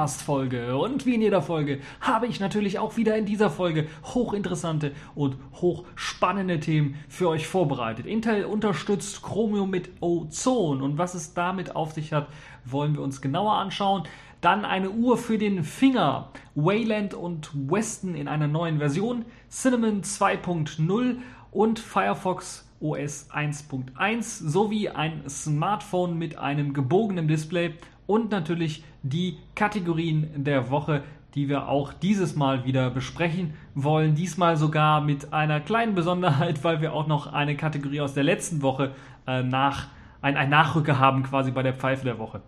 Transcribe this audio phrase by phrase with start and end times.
[0.00, 0.78] Podcast Folge.
[0.78, 5.36] Und wie in jeder Folge habe ich natürlich auch wieder in dieser Folge hochinteressante und
[5.60, 8.06] hochspannende Themen für euch vorbereitet.
[8.06, 12.28] Intel unterstützt Chromium mit Ozon und was es damit auf sich hat,
[12.64, 14.04] wollen wir uns genauer anschauen.
[14.40, 21.16] Dann eine Uhr für den Finger, Wayland und Weston in einer neuen Version, Cinnamon 2.0
[21.50, 27.74] und Firefox OS 1.1 sowie ein Smartphone mit einem gebogenen Display
[28.06, 31.02] und natürlich die Kategorien der Woche,
[31.34, 34.14] die wir auch dieses Mal wieder besprechen wollen.
[34.14, 38.62] Diesmal sogar mit einer kleinen Besonderheit, weil wir auch noch eine Kategorie aus der letzten
[38.62, 38.92] Woche
[39.26, 39.88] äh, nach,
[40.22, 42.42] ein, ein Nachrücker haben quasi bei der Pfeife der Woche.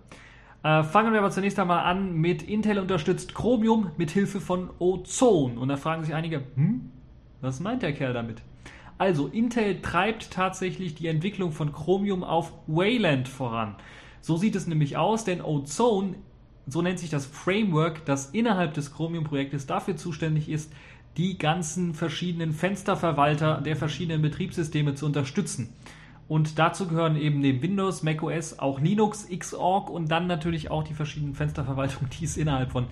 [0.63, 5.59] Äh, fangen wir aber zunächst einmal an mit Intel unterstützt Chromium mit Hilfe von Ozone.
[5.59, 6.91] Und da fragen sich einige, hm,
[7.41, 8.43] was meint der Kerl damit?
[8.99, 13.75] Also Intel treibt tatsächlich die Entwicklung von Chromium auf Wayland voran.
[14.21, 16.15] So sieht es nämlich aus, denn Ozone,
[16.67, 20.73] so nennt sich das Framework, das innerhalb des Chromium-Projektes dafür zuständig ist,
[21.17, 25.71] die ganzen verschiedenen Fensterverwalter der verschiedenen Betriebssysteme zu unterstützen.
[26.29, 30.95] Und dazu gehören eben neben Windows, macOS auch Linux, Xorg und dann natürlich auch die
[30.95, 32.87] verschiedenen Fensterverwaltungen, die es innerhalb von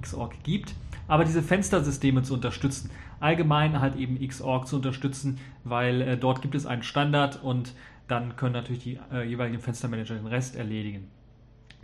[0.00, 0.74] Xorg gibt
[1.08, 2.90] aber diese Fenstersysteme zu unterstützen.
[3.20, 7.74] Allgemein halt eben Xorg zu unterstützen, weil äh, dort gibt es einen Standard und
[8.08, 11.08] dann können natürlich die äh, jeweiligen Fenstermanager den Rest erledigen.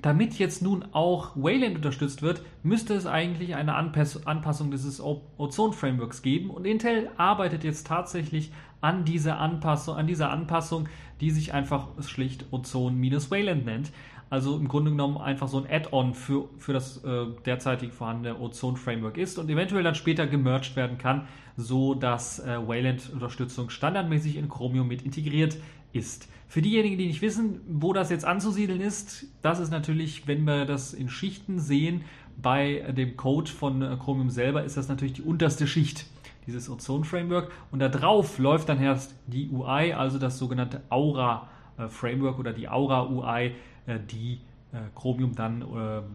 [0.02, 6.22] Damit jetzt nun auch Wayland unterstützt wird, müsste es eigentlich eine Anpass Anpassung dieses Ozone-Frameworks
[6.22, 8.50] geben und Intel arbeitet jetzt tatsächlich
[8.80, 10.88] an dieser Anpassung, an dieser Anpassung,
[11.20, 13.92] die sich einfach schlicht Ozone-Wayland nennt.
[14.28, 19.18] Also im Grunde genommen einfach so ein Add-on für, für das äh, derzeitig vorhandene Ozone-Framework
[19.18, 24.88] ist und eventuell dann später gemerged werden kann, so dass äh, Wayland-Unterstützung standardmäßig in Chromium
[24.88, 25.58] mit integriert
[25.92, 26.28] ist.
[26.48, 30.66] Für diejenigen, die nicht wissen, wo das jetzt anzusiedeln ist, das ist natürlich, wenn wir
[30.66, 32.04] das in Schichten sehen,
[32.40, 36.06] bei dem Code von äh, Chromium selber ist das natürlich die unterste Schicht
[36.46, 42.40] dieses Ozone-Framework und da drauf läuft dann erst die UI, also das sogenannte Aura-Framework äh,
[42.40, 43.54] oder die Aura-UI,
[43.86, 44.40] äh, die
[44.94, 45.62] Chromium dann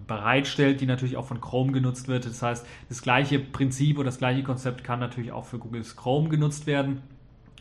[0.07, 2.25] bereitstellt, die natürlich auch von Chrome genutzt wird.
[2.25, 6.29] Das heißt, das gleiche Prinzip oder das gleiche Konzept kann natürlich auch für Googles Chrome
[6.29, 7.03] genutzt werden.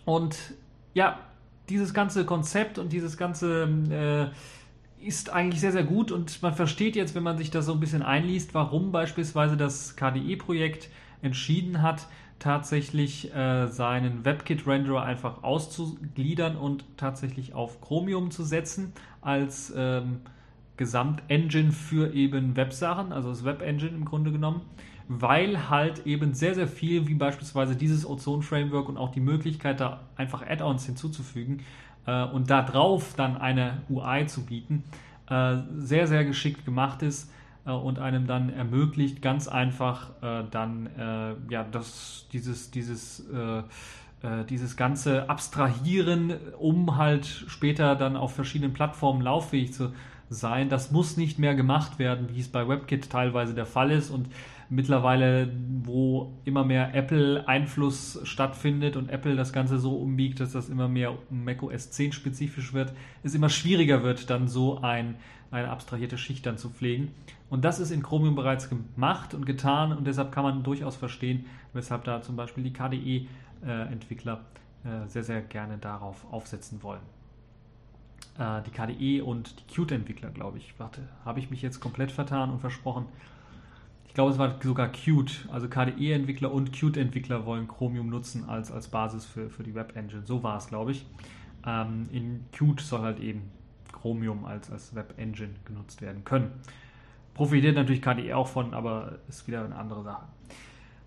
[0.06, 0.54] Und
[0.94, 1.18] ja,
[1.68, 6.96] dieses ganze Konzept und dieses ganze äh, ist eigentlich sehr, sehr gut und man versteht
[6.96, 10.88] jetzt, wenn man sich das so ein bisschen einliest, warum beispielsweise das KDE-Projekt
[11.22, 12.06] entschieden hat,
[12.38, 20.20] tatsächlich äh, seinen WebKit-Renderer einfach auszugliedern und tatsächlich auf Chromium zu setzen als ähm,
[20.76, 24.62] Gesamtengine für eben Websachen, also das Web-Engine im Grunde genommen,
[25.08, 30.00] weil halt eben sehr, sehr viel, wie beispielsweise dieses Ozone-Framework und auch die Möglichkeit, da
[30.16, 31.62] einfach Add-ons hinzuzufügen
[32.06, 34.84] äh, und da drauf dann eine UI zu bieten,
[35.28, 37.30] äh, sehr, sehr geschickt gemacht ist
[37.66, 43.62] äh, und einem dann ermöglicht, ganz einfach äh, dann äh, ja das, dieses, dieses äh,
[44.48, 49.92] dieses ganze Abstrahieren, um halt später dann auf verschiedenen Plattformen lauffähig zu
[50.30, 54.10] sein, das muss nicht mehr gemacht werden, wie es bei WebKit teilweise der Fall ist.
[54.10, 54.28] Und
[54.68, 55.52] mittlerweile,
[55.84, 61.16] wo immer mehr Apple-Einfluss stattfindet und Apple das Ganze so umbiegt, dass das immer mehr
[61.30, 65.16] macOS 10 spezifisch wird, es immer schwieriger wird, dann so ein,
[65.50, 67.12] eine abstrahierte Schicht dann zu pflegen.
[67.48, 71.46] Und das ist in Chromium bereits gemacht und getan und deshalb kann man durchaus verstehen,
[71.72, 74.40] weshalb da zum Beispiel die KDE-Entwickler
[74.84, 77.02] äh, sehr, sehr gerne darauf aufsetzen wollen.
[78.38, 80.74] Äh, die KDE und die Qt-Entwickler, glaube ich.
[80.78, 83.06] Warte, habe ich mich jetzt komplett vertan und versprochen?
[84.08, 85.46] Ich glaube, es war sogar Qt.
[85.50, 90.22] Also KDE-Entwickler und Qt-Entwickler wollen Chromium nutzen als, als Basis für, für die Web-Engine.
[90.24, 91.06] So war es, glaube ich.
[91.66, 93.50] Ähm, in Qt soll halt eben
[93.92, 96.52] Chromium als, als Web-Engine genutzt werden können.
[97.34, 100.24] Profitiert natürlich KDE auch von, aber ist wieder eine andere Sache.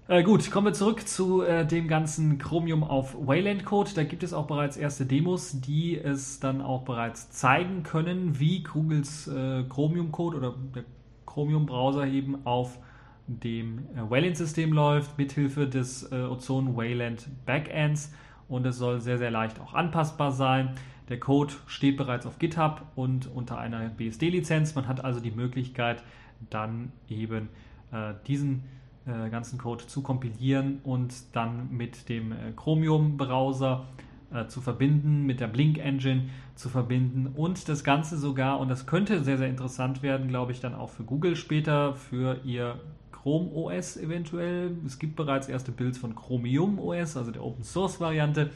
[0.10, 3.92] Äh, gut, kommen wir zurück zu äh, dem ganzen Chromium auf Wayland Code.
[3.94, 8.63] Da gibt es auch bereits erste Demos, die es dann auch bereits zeigen können, wie
[8.63, 10.84] Googles äh, Chromium Code oder der
[11.28, 12.80] Chromium Browser eben auf
[13.29, 18.13] dem äh, Wayland-System läuft, mithilfe des äh, Ozone Wayland Backends.
[18.47, 20.75] Und es soll sehr, sehr leicht auch anpassbar sein.
[21.09, 24.75] Der Code steht bereits auf GitHub und unter einer BSD-Lizenz.
[24.75, 26.03] Man hat also die Möglichkeit,
[26.49, 27.49] dann eben
[27.91, 28.63] äh, diesen
[29.05, 33.85] äh, ganzen Code zu kompilieren und dann mit dem äh, Chromium-Browser
[34.31, 39.23] äh, zu verbinden, mit der Blink-Engine zu verbinden und das Ganze sogar, und das könnte
[39.23, 42.79] sehr, sehr interessant werden, glaube ich, dann auch für Google später, für ihr
[43.21, 44.77] Chrome OS eventuell.
[44.86, 48.50] Es gibt bereits erste Builds von Chromium OS, also der Open Source Variante,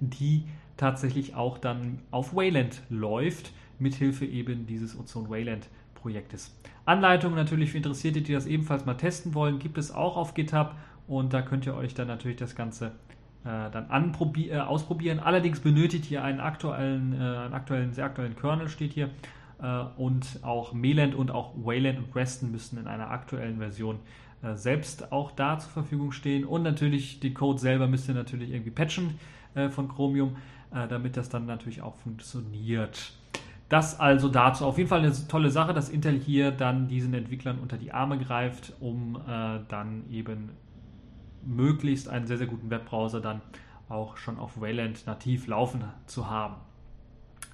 [0.00, 0.44] die
[0.76, 6.54] tatsächlich auch dann auf Wayland läuft, mithilfe eben dieses Ozone Wayland Projektes.
[6.84, 10.74] Anleitungen natürlich für Interessierte, die das ebenfalls mal testen wollen, gibt es auch auf GitHub
[11.06, 12.92] und da könnt ihr euch dann natürlich das Ganze
[13.44, 15.18] äh, dann äh, ausprobieren.
[15.18, 19.10] Allerdings benötigt ihr einen aktuellen, äh, einen aktuellen, sehr aktuellen Kernel, steht hier.
[19.62, 23.98] Äh, und auch Meland und auch Wayland und Reston müssen in einer aktuellen Version
[24.42, 26.44] äh, selbst auch da zur Verfügung stehen.
[26.44, 29.18] Und natürlich den Code selber müsst ihr natürlich irgendwie patchen
[29.54, 30.36] äh, von Chromium,
[30.70, 33.14] damit das dann natürlich auch funktioniert.
[33.68, 34.64] Das also dazu.
[34.64, 38.18] Auf jeden Fall eine tolle Sache, dass Intel hier dann diesen Entwicklern unter die Arme
[38.18, 40.50] greift, um äh, dann eben
[41.44, 43.42] möglichst einen sehr, sehr guten Webbrowser dann
[43.88, 46.56] auch schon auf Wayland nativ laufen zu haben.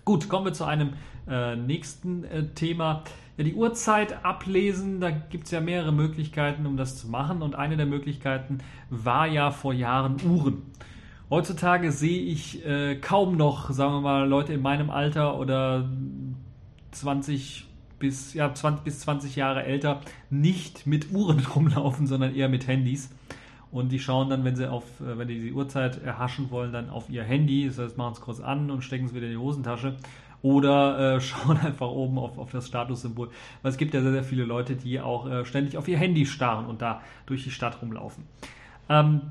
[0.05, 0.91] Gut, kommen wir zu einem
[1.27, 3.05] äh, nächsten äh, Thema.
[3.39, 7.41] Ja, die Uhrzeit ablesen, da gibt es ja mehrere Möglichkeiten, um das zu machen.
[7.41, 8.59] Und eine der Möglichkeiten
[8.91, 10.63] war ja vor Jahren Uhren.
[11.31, 15.89] Heutzutage sehe ich äh, kaum noch, sagen wir mal, Leute in meinem Alter oder
[16.91, 17.67] 20
[17.99, 23.09] bis, ja, 20 bis 20 Jahre älter nicht mit Uhren rumlaufen, sondern eher mit Handys.
[23.75, 26.91] Und die schauen dann, wenn sie auf, äh, wenn die die Uhrzeit erhaschen wollen, dann
[26.91, 27.67] auf ihr Handy.
[27.67, 29.97] Das heißt, machen es kurz an und stecken es wieder in die Hosentasche.
[30.43, 33.31] Oder äh, schauen einfach oben auf, auf das Statussymbol.
[33.63, 36.25] Weil es gibt ja sehr, sehr viele Leute, die auch äh, ständig auf ihr Handy
[36.25, 38.23] starren und da durch die Stadt rumlaufen.
[38.89, 39.23] Ähm,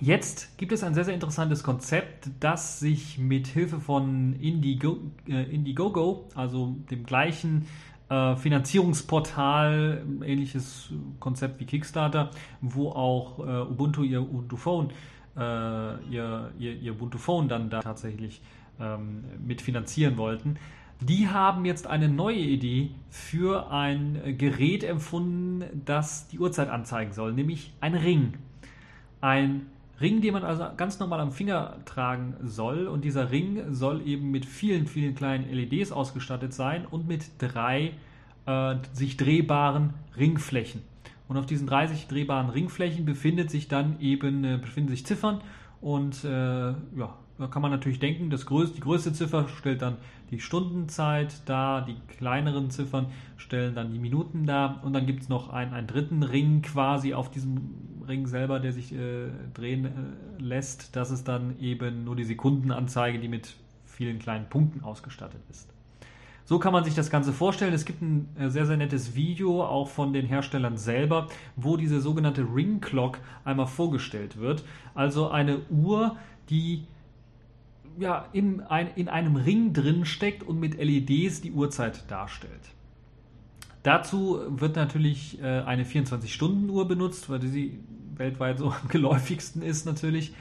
[0.00, 5.42] Jetzt gibt es ein sehr, sehr interessantes Konzept, das sich mit Hilfe von Indigo, äh,
[5.42, 7.66] Indiegogo, also dem gleichen
[8.08, 10.90] äh, Finanzierungsportal, ähnliches
[11.20, 14.90] Konzept wie Kickstarter, wo auch äh, Ubuntu ihr Ubuntu Phone,
[15.36, 18.40] äh, ihr, ihr, ihr, Ubuntu Phone dann da tatsächlich
[18.80, 20.56] ähm, mitfinanzieren wollten.
[21.00, 27.32] Die haben jetzt eine neue Idee für ein Gerät empfunden, das die Uhrzeit anzeigen soll,
[27.32, 28.34] nämlich ein Ring.
[29.20, 29.66] Ein
[30.00, 32.86] Ring, den man also ganz normal am Finger tragen soll.
[32.86, 37.92] Und dieser Ring soll eben mit vielen, vielen kleinen LEDs ausgestattet sein und mit drei
[38.46, 40.82] äh, sich drehbaren Ringflächen.
[41.26, 45.40] Und auf diesen 30 drehbaren Ringflächen befindet sich dann eben äh, befinden sich Ziffern
[45.80, 49.96] und äh, ja, da kann man natürlich denken, das größte, die größte Ziffer stellt dann
[50.30, 53.06] die Stundenzeit dar, die kleineren Ziffern
[53.36, 57.14] stellen dann die Minuten dar und dann gibt es noch einen, einen dritten Ring quasi
[57.14, 60.96] auf diesem Ring selber, der sich äh, drehen äh, lässt.
[60.96, 63.54] Das ist dann eben nur die Sekundenanzeige, die mit
[63.84, 65.68] vielen kleinen Punkten ausgestattet ist.
[66.44, 67.74] So kann man sich das Ganze vorstellen.
[67.74, 72.00] Es gibt ein äh, sehr, sehr nettes Video auch von den Herstellern selber, wo diese
[72.00, 74.64] sogenannte Ring Clock einmal vorgestellt wird.
[74.94, 76.16] Also eine Uhr,
[76.48, 76.86] die
[77.98, 82.52] ja, in, ein, in einem Ring drin steckt und mit LEDs die Uhrzeit darstellt.
[83.82, 87.78] Dazu wird natürlich äh, eine 24-Stunden-Uhr benutzt, weil sie
[88.16, 90.32] weltweit so am geläufigsten ist natürlich.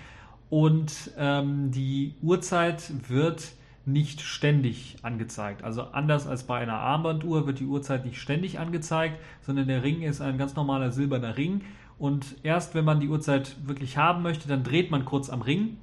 [0.50, 3.52] Und ähm, die Uhrzeit wird
[3.86, 5.64] nicht ständig angezeigt.
[5.64, 10.02] Also anders als bei einer Armbanduhr wird die Uhrzeit nicht ständig angezeigt, sondern der Ring
[10.02, 11.62] ist ein ganz normaler silberner Ring.
[11.98, 15.78] Und erst wenn man die Uhrzeit wirklich haben möchte, dann dreht man kurz am Ring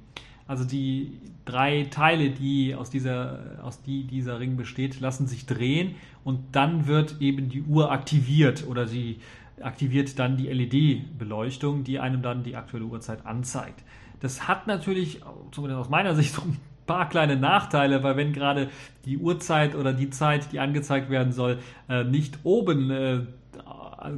[0.47, 5.95] also die drei Teile, die aus, dieser, aus die dieser Ring besteht, lassen sich drehen
[6.23, 9.19] und dann wird eben die Uhr aktiviert oder sie
[9.61, 13.83] aktiviert dann die LED-Beleuchtung, die einem dann die aktuelle Uhrzeit anzeigt.
[14.19, 15.21] Das hat natürlich,
[15.51, 18.69] zumindest aus meiner Sicht, ein paar kleine Nachteile, weil wenn gerade
[19.05, 21.59] die Uhrzeit oder die Zeit, die angezeigt werden soll,
[21.89, 23.21] äh, nicht oben äh,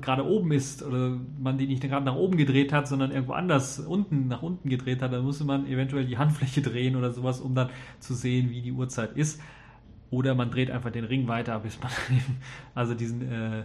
[0.01, 3.79] gerade oben ist oder man die nicht gerade nach oben gedreht hat, sondern irgendwo anders
[3.79, 7.55] unten nach unten gedreht hat, dann musste man eventuell die Handfläche drehen oder sowas, um
[7.55, 9.41] dann zu sehen, wie die Uhrzeit ist.
[10.09, 12.37] Oder man dreht einfach den Ring weiter, bis man eben,
[12.75, 13.63] also diesen äh,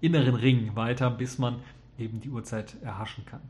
[0.00, 1.56] inneren Ring weiter, bis man
[1.98, 3.40] eben die Uhrzeit erhaschen kann.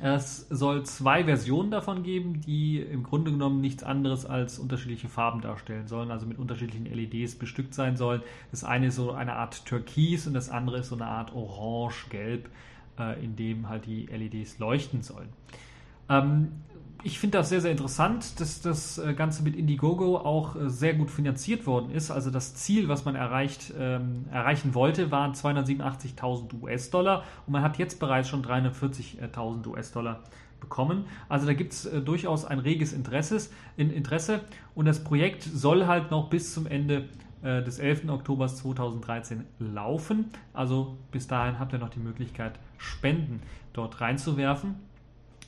[0.00, 5.42] Es soll zwei Versionen davon geben, die im Grunde genommen nichts anderes als unterschiedliche Farben
[5.42, 8.22] darstellen sollen, also mit unterschiedlichen LEDs bestückt sein sollen.
[8.50, 12.48] Das eine ist so eine Art Türkis und das andere ist so eine Art Orange-Gelb,
[12.98, 15.28] äh, in dem halt die LEDs leuchten sollen.
[16.08, 16.52] Ähm,
[17.04, 20.94] ich finde das sehr, sehr interessant, dass das äh, Ganze mit Indiegogo auch äh, sehr
[20.94, 22.10] gut finanziert worden ist.
[22.10, 27.78] Also das Ziel, was man erreicht, ähm, erreichen wollte, waren 287.000 US-Dollar und man hat
[27.78, 30.20] jetzt bereits schon 340.000 US-Dollar
[30.60, 31.06] bekommen.
[31.28, 34.40] Also da gibt es äh, durchaus ein reges Interesses, in, Interesse
[34.74, 37.08] und das Projekt soll halt noch bis zum Ende
[37.42, 38.08] äh, des 11.
[38.08, 40.26] Oktober 2013 laufen.
[40.52, 43.42] Also bis dahin habt ihr noch die Möglichkeit, Spenden
[43.72, 44.91] dort reinzuwerfen.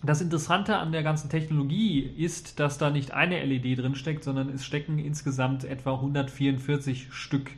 [0.04, 4.50] Das Interessante an der ganzen Technologie ist, dass da nicht eine LED drin steckt, sondern
[4.50, 7.50] es stecken insgesamt etwa 144 Stück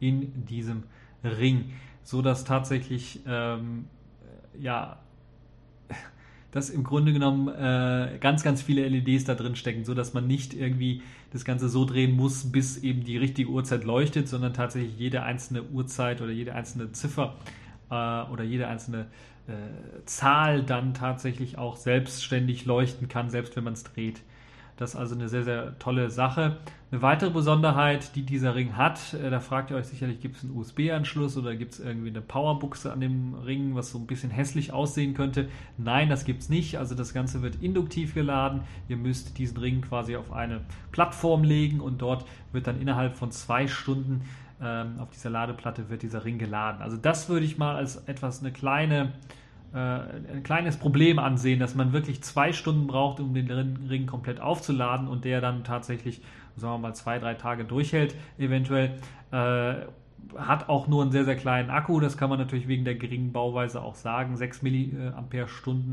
[0.00, 0.82] in diesem
[1.24, 3.86] Ring, so dass tatsächlich ähm,
[4.58, 4.98] ja
[6.54, 10.54] dass im Grunde genommen äh, ganz, ganz viele LEDs da drin stecken, sodass man nicht
[10.54, 15.24] irgendwie das Ganze so drehen muss, bis eben die richtige Uhrzeit leuchtet, sondern tatsächlich jede
[15.24, 17.34] einzelne Uhrzeit oder jede einzelne Ziffer
[17.90, 19.06] äh, oder jede einzelne
[19.46, 24.22] äh, Zahl dann tatsächlich auch selbstständig leuchten kann, selbst wenn man es dreht.
[24.76, 26.56] Das ist also eine sehr, sehr tolle Sache.
[26.90, 30.44] Eine weitere Besonderheit, die dieser Ring hat, äh, da fragt ihr euch sicherlich, gibt es
[30.44, 34.30] einen USB-Anschluss oder gibt es irgendwie eine Powerbuchse an dem Ring, was so ein bisschen
[34.30, 35.48] hässlich aussehen könnte?
[35.76, 36.78] Nein, das gibt es nicht.
[36.78, 38.62] Also das Ganze wird induktiv geladen.
[38.88, 40.60] Ihr müsst diesen Ring quasi auf eine
[40.90, 44.22] Plattform legen und dort wird dann innerhalb von zwei Stunden
[44.62, 46.82] ähm, auf dieser Ladeplatte wird dieser Ring geladen.
[46.82, 49.12] Also das würde ich mal als etwas eine kleine
[49.74, 54.40] äh, ein kleines Problem ansehen, dass man wirklich zwei Stunden braucht, um den Ring komplett
[54.40, 56.22] aufzuladen und der dann tatsächlich,
[56.56, 58.98] sagen wir mal, zwei, drei Tage durchhält, eventuell.
[59.32, 59.86] Äh,
[60.38, 63.32] hat auch nur einen sehr, sehr kleinen Akku, das kann man natürlich wegen der geringen
[63.32, 64.36] Bauweise auch sagen.
[64.36, 64.70] 6 mAh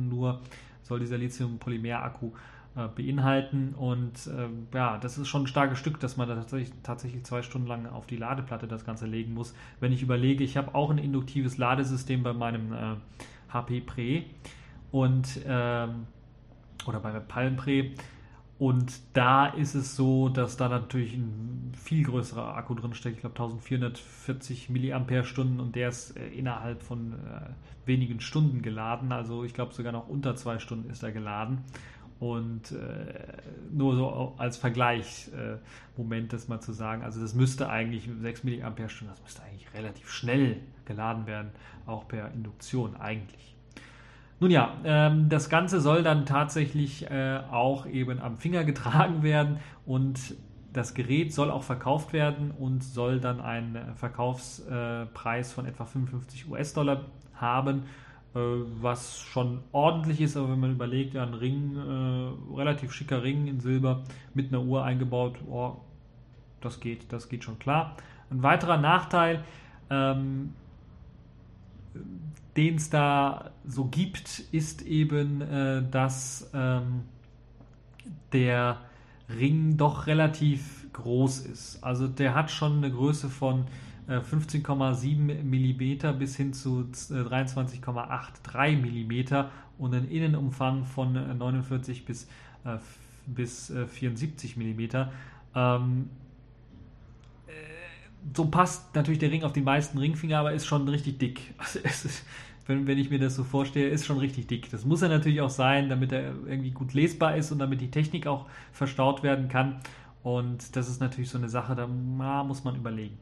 [0.10, 0.39] nur
[0.84, 2.32] soll dieser Lithium-Polymer-Akku
[2.75, 3.74] äh, beinhalten.
[3.74, 7.42] Und äh, ja, das ist schon ein starkes Stück, dass man da tatsächlich, tatsächlich zwei
[7.42, 9.54] Stunden lang auf die Ladeplatte das Ganze legen muss.
[9.80, 12.96] Wenn ich überlege, ich habe auch ein induktives Ladesystem bei meinem äh,
[13.50, 14.24] HP Pre
[14.92, 16.08] und ähm,
[16.88, 17.92] oder bei Palm Pre.
[18.62, 23.16] Und da ist es so, dass da natürlich ein viel größerer Akku drin steckt.
[23.16, 24.98] Ich glaube 1440 mAh
[25.60, 29.12] und der ist äh, innerhalb von äh, wenigen Stunden geladen.
[29.12, 31.63] Also ich glaube sogar noch unter zwei Stunden ist er geladen.
[32.22, 33.24] Und äh,
[33.72, 38.70] nur so als Vergleichsmoment äh, das mal zu sagen, also das müsste eigentlich 6 mAh,
[38.78, 41.50] das müsste eigentlich relativ schnell geladen werden,
[41.88, 43.56] auch per Induktion eigentlich.
[44.40, 49.58] Nun ja, ähm, das Ganze soll dann tatsächlich äh, auch eben am Finger getragen werden
[49.88, 50.36] und
[50.74, 57.06] das Gerät soll auch verkauft werden und soll dann einen Verkaufspreis von etwa 55 US-Dollar
[57.34, 57.86] haben
[58.34, 63.48] was schon ordentlich ist, aber wenn man überlegt, ja, ein Ring, äh, relativ schicker Ring
[63.48, 65.76] in Silber mit einer Uhr eingebaut, oh,
[66.62, 67.98] das geht, das geht schon klar.
[68.30, 69.44] Ein weiterer Nachteil,
[69.90, 70.54] ähm,
[72.56, 77.02] den es da so gibt, ist eben, äh, dass ähm,
[78.32, 78.78] der
[79.30, 81.84] Ring doch relativ groß ist.
[81.84, 83.66] Also der hat schon eine Größe von
[84.20, 89.46] 15,7 äh, mm bis hin zu 23,83 äh, mm
[89.77, 92.27] und einen Innenumfang von 49 äh, bis,
[93.25, 94.82] bis 74 mm.
[95.53, 96.10] Ähm,
[98.36, 101.53] so passt natürlich der Ring auf die meisten Ringfinger, aber ist schon richtig dick.
[101.58, 102.24] Also ist,
[102.68, 104.70] wenn, wenn ich mir das so vorstelle, ist schon richtig dick.
[104.70, 107.89] Das muss er natürlich auch sein, damit er irgendwie gut lesbar ist und damit die
[107.89, 109.82] Technik auch verstaut werden kann.
[110.24, 113.18] Und das ist natürlich so eine Sache, da muss man überlegen.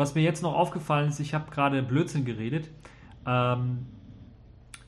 [0.00, 2.70] Was mir jetzt noch aufgefallen ist, ich habe gerade Blödsinn geredet.
[3.26, 3.80] Ähm,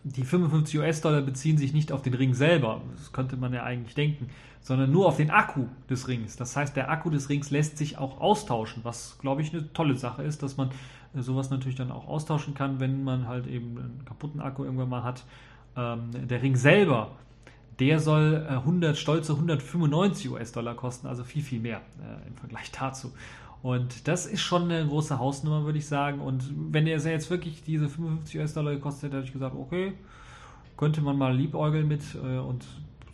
[0.05, 3.95] die 55 US-Dollar beziehen sich nicht auf den Ring selber, das könnte man ja eigentlich
[3.95, 4.31] denken,
[4.63, 6.37] sondern nur auf den Akku des Rings.
[6.37, 9.97] Das heißt, der Akku des Rings lässt sich auch austauschen, was, glaube ich, eine tolle
[9.97, 10.71] Sache ist, dass man
[11.15, 14.89] äh, sowas natürlich dann auch austauschen kann, wenn man halt eben einen kaputten Akku irgendwann
[14.89, 15.25] mal hat.
[15.77, 17.11] Ähm, der Ring selber,
[17.81, 23.13] der soll 100, stolze 195 US-Dollar kosten, also viel, viel mehr äh, im Vergleich dazu.
[23.63, 26.21] Und das ist schon eine große Hausnummer, würde ich sagen.
[26.21, 29.93] Und wenn der jetzt wirklich diese 55 US-Dollar gekostet hätte, hätte ich gesagt, okay,
[30.77, 32.67] könnte man mal liebäugeln mit äh, und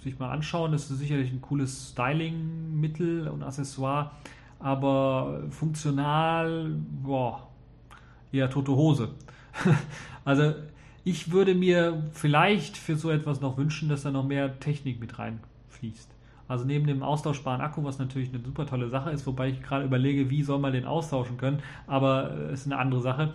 [0.02, 0.72] sich mal anschauen.
[0.72, 4.12] Das ist sicherlich ein cooles Styling-Mittel und Accessoire,
[4.58, 7.46] aber funktional, boah,
[8.32, 9.10] eher tote Hose.
[10.24, 10.54] also
[11.04, 15.18] ich würde mir vielleicht für so etwas noch wünschen, dass da noch mehr Technik mit
[15.18, 16.17] reinfließt.
[16.48, 19.84] Also neben dem austauschbaren Akku, was natürlich eine super tolle Sache ist, wobei ich gerade
[19.84, 23.34] überlege, wie soll man den austauschen können, aber äh, ist eine andere Sache.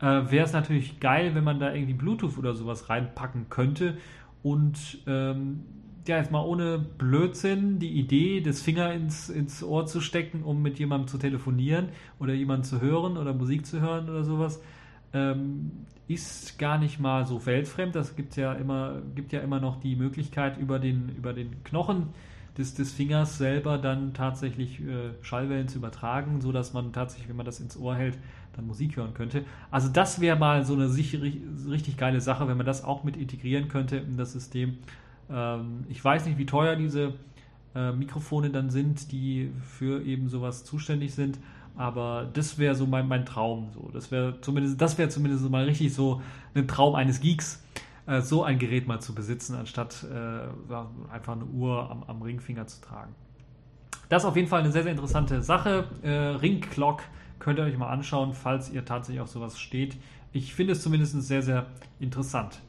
[0.00, 3.98] Äh, Wäre es natürlich geil, wenn man da irgendwie Bluetooth oder sowas reinpacken könnte
[4.42, 5.64] und ähm,
[6.06, 10.60] ja, jetzt mal ohne Blödsinn die Idee, das Finger ins, ins Ohr zu stecken, um
[10.60, 14.60] mit jemandem zu telefonieren oder jemanden zu hören oder Musik zu hören oder sowas,
[15.12, 15.70] ähm,
[16.08, 17.94] ist gar nicht mal so weltfremd.
[17.94, 22.08] Das gibt ja immer, gibt ja immer noch die Möglichkeit, über den, über den Knochen
[22.58, 27.36] des, des Fingers selber dann tatsächlich äh, Schallwellen zu übertragen, so dass man tatsächlich, wenn
[27.36, 28.18] man das ins Ohr hält,
[28.54, 29.44] dann Musik hören könnte.
[29.70, 33.68] Also das wäre mal so eine richtig geile Sache, wenn man das auch mit integrieren
[33.68, 34.78] könnte in das System.
[35.30, 37.14] Ähm, ich weiß nicht, wie teuer diese
[37.74, 41.38] äh, Mikrofone dann sind, die für eben sowas zuständig sind.
[41.74, 43.70] Aber das wäre so mein, mein Traum.
[43.72, 43.90] So.
[43.92, 46.20] Das wäre zumindest, das wäre zumindest mal richtig so
[46.54, 47.61] ein Traum eines Geeks,
[48.06, 52.66] äh, so ein Gerät mal zu besitzen, anstatt äh, einfach eine Uhr am, am, Ringfinger
[52.66, 53.14] zu tragen.
[54.08, 55.86] Das ist auf jeden Fall eine sehr, sehr interessante Sache.
[56.02, 57.02] Äh, Ring Clock
[57.38, 59.96] könnt ihr euch mal anschauen, falls ihr tatsächlich auf sowas steht.
[60.32, 61.66] Ich finde es zumindest sehr, sehr
[62.00, 62.60] interessant.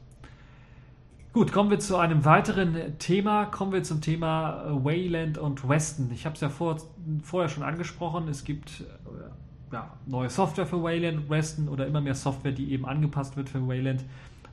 [1.34, 3.46] Gut, kommen wir zu einem weiteren Thema.
[3.46, 6.10] Kommen wir zum Thema äh, Wayland und Weston.
[6.12, 6.76] Ich habe es ja vor,
[7.24, 8.28] vorher schon angesprochen.
[8.28, 8.84] Es gibt äh,
[9.72, 13.66] ja, neue Software für Wayland Weston oder immer mehr Software, die eben angepasst wird für
[13.66, 14.04] Wayland.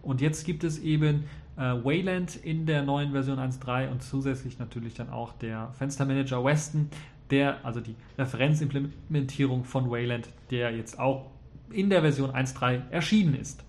[0.02, 1.26] Und jetzt gibt es eben
[1.58, 6.90] äh, Wayland in der neuen Version 1.3 und zusätzlich natürlich dann auch der Fenstermanager Weston,
[7.30, 11.28] der, also die Referenzimplementierung von Wayland, der jetzt auch
[11.72, 13.64] in der Version 1.3 erschienen ist.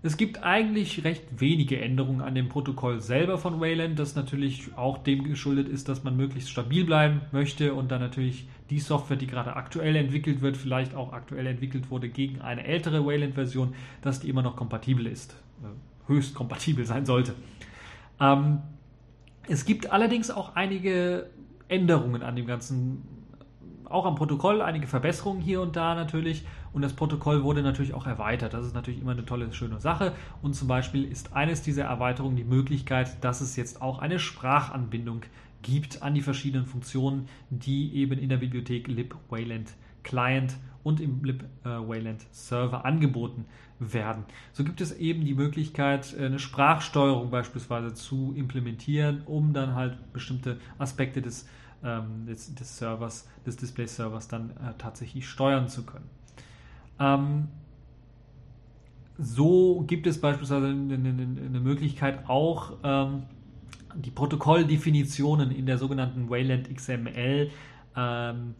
[0.00, 4.98] Es gibt eigentlich recht wenige Änderungen an dem Protokoll selber von Wayland, das natürlich auch
[4.98, 9.26] dem geschuldet ist, dass man möglichst stabil bleiben möchte und dann natürlich die Software, die
[9.26, 14.28] gerade aktuell entwickelt wird, vielleicht auch aktuell entwickelt wurde gegen eine ältere Wayland-Version, dass die
[14.28, 15.34] immer noch kompatibel ist,
[16.06, 17.34] höchst kompatibel sein sollte.
[18.20, 18.60] Ähm,
[19.48, 21.30] es gibt allerdings auch einige
[21.68, 23.02] Änderungen an dem ganzen
[23.90, 26.44] auch am Protokoll einige Verbesserungen hier und da natürlich.
[26.72, 28.54] Und das Protokoll wurde natürlich auch erweitert.
[28.54, 30.12] Das ist natürlich immer eine tolle, schöne Sache.
[30.42, 35.22] Und zum Beispiel ist eines dieser Erweiterungen die Möglichkeit, dass es jetzt auch eine Sprachanbindung
[35.62, 39.72] gibt an die verschiedenen Funktionen, die eben in der Bibliothek libwayland
[40.08, 43.44] Client und im libwayland Server angeboten
[43.78, 44.24] werden.
[44.52, 50.58] So gibt es eben die Möglichkeit, eine Sprachsteuerung beispielsweise zu implementieren, um dann halt bestimmte
[50.78, 51.46] Aspekte des
[51.84, 56.10] ähm, des, des, Servers, des Display-Servers dann äh, tatsächlich steuern zu können.
[56.98, 57.48] Ähm,
[59.16, 63.24] so gibt es beispielsweise eine, eine, eine Möglichkeit auch ähm,
[63.94, 67.50] die Protokolldefinitionen in der sogenannten Wayland XML
[67.96, 68.54] ähm,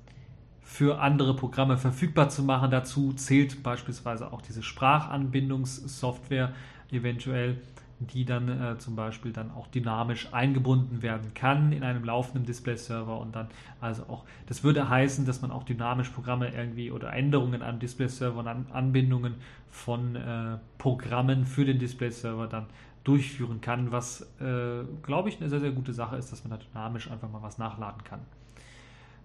[0.68, 2.70] für andere Programme verfügbar zu machen.
[2.70, 6.52] Dazu zählt beispielsweise auch diese Sprachanbindungssoftware
[6.90, 7.56] eventuell
[8.00, 13.18] die dann äh, zum Beispiel dann auch dynamisch eingebunden werden kann in einem laufenden Display-Server
[13.18, 13.48] und dann
[13.80, 18.38] also auch, das würde heißen, dass man auch dynamisch Programme irgendwie oder Änderungen an Display-Server
[18.38, 19.34] und an Anbindungen
[19.70, 22.66] von äh, Programmen für den Display-Server dann
[23.02, 26.64] durchführen kann, was, äh, glaube ich, eine sehr, sehr gute Sache ist, dass man da
[26.64, 28.20] dynamisch einfach mal was nachladen kann.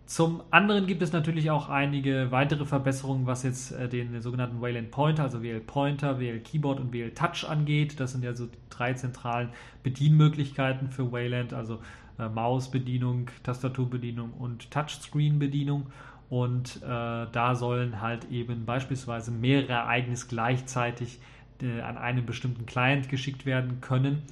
[0.05, 4.91] Zum anderen gibt es natürlich auch einige weitere Verbesserungen, was jetzt äh, den sogenannten Wayland
[4.91, 7.99] Pointer, also WL Pointer, WL Keyboard und WL Touch angeht.
[7.99, 9.49] Das sind ja so drei zentralen
[9.81, 11.79] Bedienmöglichkeiten für Wayland, also
[12.19, 15.87] äh, Mausbedienung, Tastaturbedienung und Touchscreen-Bedienung.
[16.29, 21.19] Und äh, da sollen halt eben beispielsweise mehrere Ereignisse gleichzeitig
[21.61, 24.23] äh, an einen bestimmten Client geschickt werden können.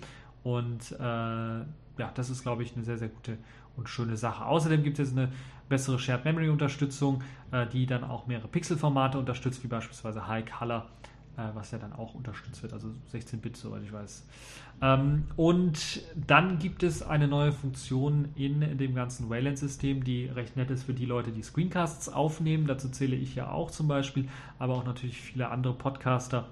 [0.43, 3.37] Und äh, ja, das ist, glaube ich, eine sehr, sehr gute
[3.77, 4.45] und schöne Sache.
[4.45, 5.29] Außerdem gibt es eine
[5.71, 10.85] bessere Shared Memory Unterstützung, äh, die dann auch mehrere Pixelformate unterstützt, wie beispielsweise High Color,
[11.37, 14.27] äh, was ja dann auch unterstützt wird, also 16-Bit, soweit ich weiß.
[14.81, 20.69] Ähm, und dann gibt es eine neue Funktion in dem ganzen Wayland-System, die recht nett
[20.69, 22.67] ist für die Leute, die Screencasts aufnehmen.
[22.67, 24.27] Dazu zähle ich ja auch zum Beispiel,
[24.59, 26.49] aber auch natürlich viele andere Podcaster.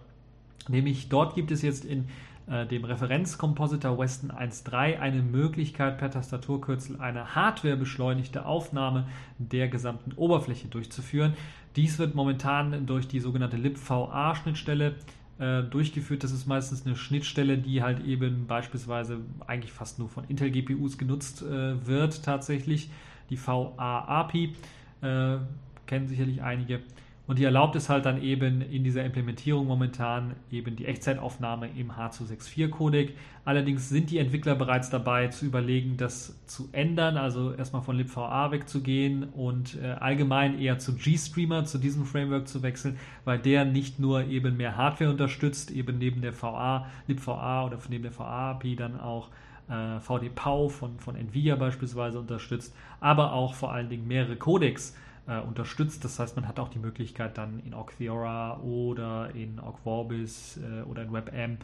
[0.70, 2.08] Nämlich dort gibt es jetzt in
[2.50, 9.08] äh, dem Referenzkompositor Weston 1.3 eine Möglichkeit, per Tastaturkürzel eine hardwarebeschleunigte Aufnahme
[9.38, 11.34] der gesamten Oberfläche durchzuführen.
[11.76, 14.96] Dies wird momentan durch die sogenannte libVA-Schnittstelle
[15.40, 16.24] äh, durchgeführt.
[16.24, 21.44] Das ist meistens eine Schnittstelle, die halt eben beispielsweise eigentlich fast nur von Intel-GPUs genutzt
[21.44, 22.90] äh, wird tatsächlich.
[23.30, 24.56] Die VA-API
[25.02, 25.38] äh,
[25.86, 26.82] kennen sicherlich einige.
[27.30, 31.92] Und die erlaubt es halt dann eben in dieser Implementierung momentan eben die Echtzeitaufnahme im
[31.92, 33.14] H264-Codec.
[33.46, 38.50] Allerdings sind die Entwickler bereits dabei zu überlegen, das zu ändern, also erstmal von libVA
[38.50, 44.00] wegzugehen und äh, allgemein eher zu GStreamer, zu diesem Framework zu wechseln, weil der nicht
[44.00, 49.00] nur eben mehr Hardware unterstützt, eben neben der VA, libVA oder neben der VA-API dann
[49.00, 49.30] auch
[49.70, 54.96] äh, VDPOW von, von NVIDIA beispielsweise unterstützt, aber auch vor allen Dingen mehrere Codecs
[55.30, 56.04] äh, unterstützt.
[56.04, 61.04] Das heißt, man hat auch die Möglichkeit dann in Ogtheora oder in Ogvorbis äh, oder
[61.04, 61.58] in WebM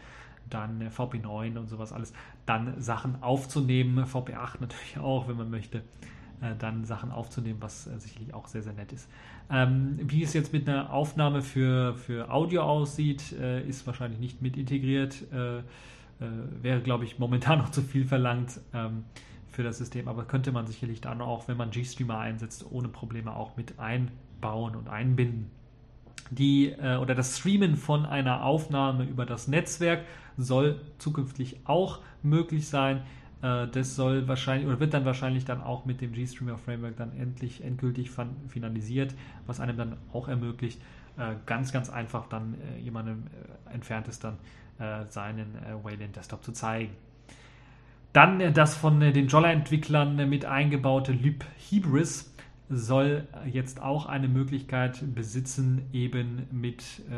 [0.50, 2.14] dann äh, VP9 und sowas alles,
[2.46, 5.80] dann Sachen aufzunehmen, VP8 natürlich auch, wenn man möchte,
[6.42, 9.10] äh, dann Sachen aufzunehmen, was äh, sicherlich auch sehr, sehr nett ist.
[9.50, 14.42] Ähm, wie es jetzt mit einer Aufnahme für, für Audio aussieht, äh, ist wahrscheinlich nicht
[14.42, 15.24] mit integriert.
[16.62, 18.62] wäre, glaube ich, momentan noch zu viel verlangt.
[18.74, 19.04] Ähm,
[19.56, 23.36] für das System, aber könnte man sicherlich dann auch, wenn man GStreamer einsetzt, ohne Probleme
[23.36, 25.50] auch mit einbauen und einbinden.
[26.30, 30.04] Die äh, oder das Streamen von einer Aufnahme über das Netzwerk
[30.38, 33.04] soll zukünftig auch möglich sein.
[33.42, 37.16] Äh, das soll wahrscheinlich oder wird dann wahrscheinlich dann auch mit dem GStreamer Framework dann
[37.18, 38.12] endlich endgültig
[38.48, 39.14] finalisiert,
[39.46, 40.82] was einem dann auch ermöglicht,
[41.18, 43.28] äh, ganz ganz einfach dann äh, jemandem
[43.70, 44.38] äh, entferntes dann
[44.80, 46.94] äh, seinen Wayland Desktop zu zeigen.
[48.16, 52.34] Dann das von den Jolla-Entwicklern mit eingebaute libhybris
[52.70, 57.14] soll jetzt auch eine Möglichkeit besitzen, eben mit äh,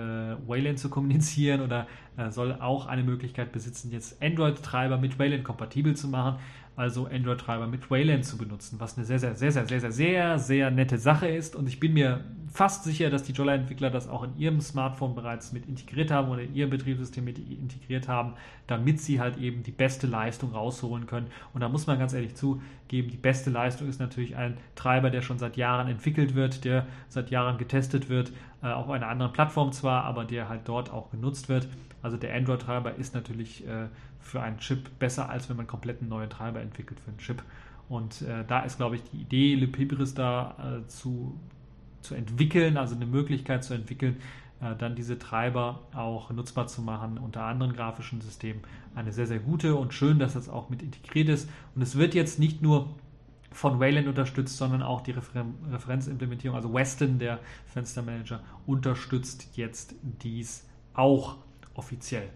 [0.47, 1.85] Wayland zu kommunizieren oder
[2.17, 6.39] äh, soll auch eine Möglichkeit besitzen, jetzt Android-Treiber mit Wayland kompatibel zu machen
[6.77, 10.39] also Android-Treiber mit Wayland zu benutzen, was eine sehr, sehr, sehr, sehr, sehr, sehr, sehr,
[10.39, 11.55] sehr nette Sache ist.
[11.55, 15.51] Und ich bin mir fast sicher, dass die Jolla-Entwickler das auch in ihrem Smartphone bereits
[15.51, 18.35] mit integriert haben oder in ihrem Betriebssystem mit integriert haben,
[18.67, 21.27] damit sie halt eben die beste Leistung rausholen können.
[21.51, 25.23] Und da muss man ganz ehrlich zugeben, die beste Leistung ist natürlich ein Treiber, der
[25.23, 29.71] schon seit Jahren entwickelt wird, der seit Jahren getestet wird, äh, auf einer anderen Plattform
[29.71, 31.67] zwar, aber der halt dort auch genutzt wird.
[32.03, 33.87] Also der Android-Treiber ist natürlich äh,
[34.27, 37.41] für einen Chip besser, als wenn man komplett einen neuen Treiber entwickelt für einen Chip.
[37.89, 41.39] Und äh, da ist, glaube ich, die Idee, Lepibris da äh, zu,
[42.01, 44.17] zu entwickeln, also eine Möglichkeit zu entwickeln,
[44.59, 48.61] äh, dann diese Treiber auch nutzbar zu machen unter anderen grafischen Systemen,
[48.93, 51.49] eine sehr, sehr gute und schön, dass das auch mit integriert ist.
[51.75, 52.95] Und es wird jetzt nicht nur
[53.51, 60.67] von Wayland unterstützt, sondern auch die Refer Referenzimplementierung, also Weston, der Fenstermanager, unterstützt jetzt dies
[60.93, 61.37] auch
[61.73, 62.29] offiziell.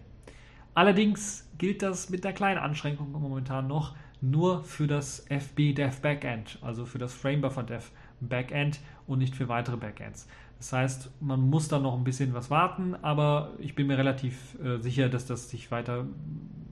[0.74, 6.58] Allerdings gilt das mit der kleinen Anschränkung momentan noch nur für das FB Dev Backend,
[6.62, 10.28] also für das Framebuffer Dev Backend und nicht für weitere Backends.
[10.58, 14.56] Das heißt, man muss da noch ein bisschen was warten, aber ich bin mir relativ
[14.62, 16.06] äh, sicher, dass das sich weiter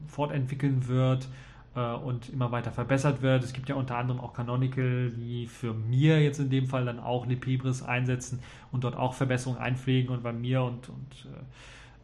[0.06, 1.26] fortentwickeln wird
[1.74, 3.42] äh, und immer weiter verbessert wird.
[3.42, 7.00] Es gibt ja unter anderem auch Canonical, die für mir jetzt in dem Fall dann
[7.00, 8.38] auch Libris einsetzen
[8.70, 11.42] und dort auch Verbesserungen einpflegen und bei mir und, und, äh,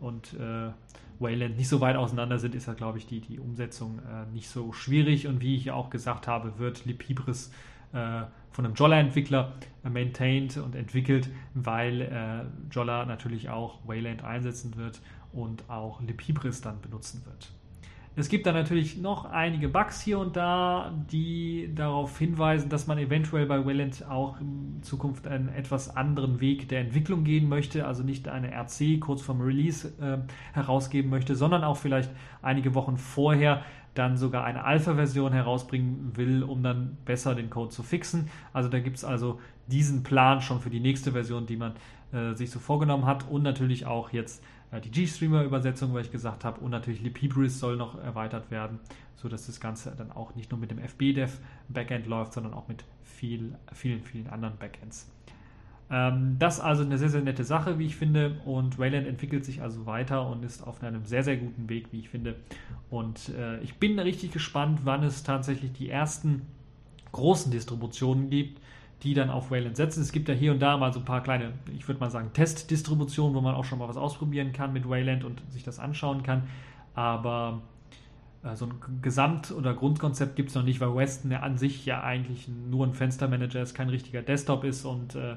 [0.00, 0.70] und äh,
[1.18, 4.48] Wayland nicht so weit auseinander sind, ist ja, glaube ich, die, die Umsetzung äh, nicht
[4.48, 5.26] so schwierig.
[5.26, 7.50] Und wie ich auch gesagt habe, wird Libris
[7.92, 9.54] äh, von einem Jolla-Entwickler
[9.84, 15.00] äh, maintained und entwickelt, weil äh, Jolla natürlich auch Wayland einsetzen wird
[15.32, 17.50] und auch Libris dann benutzen wird.
[18.18, 22.96] Es gibt da natürlich noch einige Bugs hier und da, die darauf hinweisen, dass man
[22.96, 28.02] eventuell bei Wayland auch in Zukunft einen etwas anderen Weg der Entwicklung gehen möchte, also
[28.02, 30.16] nicht eine RC kurz vorm Release äh,
[30.54, 36.62] herausgeben möchte, sondern auch vielleicht einige Wochen vorher dann sogar eine Alpha-Version herausbringen will, um
[36.62, 38.30] dann besser den Code zu fixen.
[38.54, 41.74] Also da gibt es also diesen Plan schon für die nächste Version, die man
[42.12, 44.42] äh, sich so vorgenommen hat und natürlich auch jetzt
[44.80, 48.78] die G-Streamer-Übersetzung, weil ich gesagt habe, und natürlich Libris soll noch erweitert werden,
[49.16, 53.54] sodass das Ganze dann auch nicht nur mit dem FB-Dev-Backend läuft, sondern auch mit viel,
[53.72, 55.10] vielen, vielen anderen Backends.
[55.88, 58.40] Ähm, das ist also eine sehr, sehr nette Sache, wie ich finde.
[58.44, 62.00] Und Wayland entwickelt sich also weiter und ist auf einem sehr, sehr guten Weg, wie
[62.00, 62.36] ich finde.
[62.90, 66.42] Und äh, ich bin richtig gespannt, wann es tatsächlich die ersten
[67.12, 68.60] großen Distributionen gibt,
[69.02, 70.02] die dann auf Wayland setzen.
[70.02, 72.30] Es gibt ja hier und da mal so ein paar kleine, ich würde mal sagen,
[72.32, 76.22] Testdistributionen, wo man auch schon mal was ausprobieren kann mit Wayland und sich das anschauen
[76.22, 76.44] kann.
[76.94, 77.60] Aber
[78.42, 81.84] äh, so ein Gesamt- oder Grundkonzept gibt es noch nicht, weil Weston ja an sich
[81.84, 85.36] ja eigentlich nur ein Fenstermanager ist, kein richtiger Desktop ist und äh,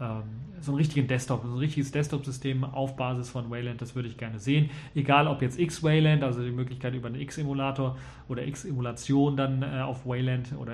[0.00, 0.22] ähm,
[0.60, 4.16] so einen richtigen Desktop, so ein richtiges Desktop-System auf Basis von Wayland, das würde ich
[4.16, 4.70] gerne sehen.
[4.94, 7.96] Egal ob jetzt X-Wayland, also die Möglichkeit über einen X-Emulator
[8.28, 10.72] oder X-Emulation dann äh, auf Wayland oder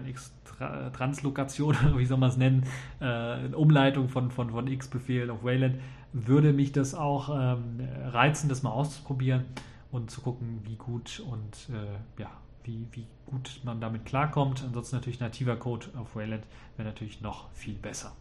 [0.61, 2.65] eine X-Translokation, wie soll man es nennen,
[3.01, 5.77] äh, Umleitung von, von, von X-Befehl auf Wayland,
[6.13, 9.45] würde mich das auch ähm, reizen, das mal auszuprobieren
[9.93, 12.31] und zu gucken, wie gut und äh, ja,
[12.65, 14.63] wie, wie gut man damit klarkommt.
[14.65, 16.45] Ansonsten natürlich nativer Code auf Wayland
[16.77, 18.13] wäre natürlich noch viel besser.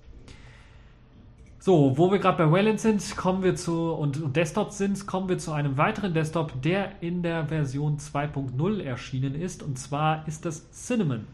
[1.59, 5.27] So, wo wir gerade bei Wayland sind, kommen wir zu und, und Desktops sind, kommen
[5.27, 9.63] wir zu einem weiteren Desktop, der in der Version 2.0 erschienen ist.
[9.63, 11.25] Und zwar ist das Cinnamon.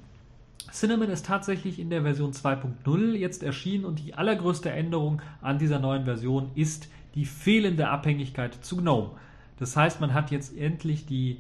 [0.74, 5.78] Cinnamon ist tatsächlich in der Version 2.0 jetzt erschienen und die allergrößte Änderung an dieser
[5.78, 9.12] neuen Version ist die fehlende Abhängigkeit zu GNOME.
[9.60, 11.38] Das heißt, man hat jetzt endlich die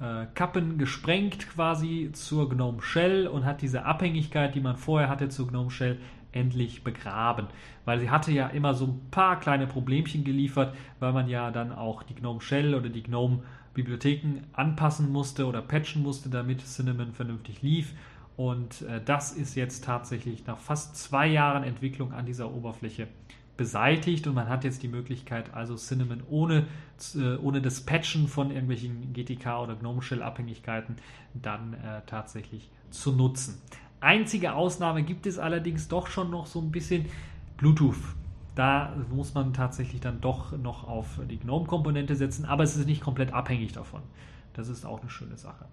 [0.00, 5.28] äh, Kappen gesprengt quasi zur GNOME Shell und hat diese Abhängigkeit, die man vorher hatte
[5.28, 5.98] zu GNOME Shell,
[6.30, 7.48] endlich begraben.
[7.84, 11.72] Weil sie hatte ja immer so ein paar kleine Problemchen geliefert, weil man ja dann
[11.72, 13.40] auch die GNOME Shell oder die GNOME
[13.74, 17.92] Bibliotheken anpassen musste oder patchen musste, damit Cinnamon vernünftig lief.
[18.38, 23.08] Und äh, das ist jetzt tatsächlich nach fast zwei Jahren Entwicklung an dieser Oberfläche
[23.56, 26.68] beseitigt und man hat jetzt die Möglichkeit, also Cinnamon ohne,
[27.16, 30.94] äh, ohne das Patchen von irgendwelchen GTK oder GNOME Shell Abhängigkeiten
[31.34, 33.60] dann äh, tatsächlich zu nutzen.
[33.98, 37.06] Einzige Ausnahme gibt es allerdings doch schon noch so ein bisschen
[37.56, 37.98] Bluetooth.
[38.54, 43.02] Da muss man tatsächlich dann doch noch auf die GNOME-Komponente setzen, aber es ist nicht
[43.02, 44.02] komplett abhängig davon.
[44.52, 45.64] Das ist auch eine schöne Sache.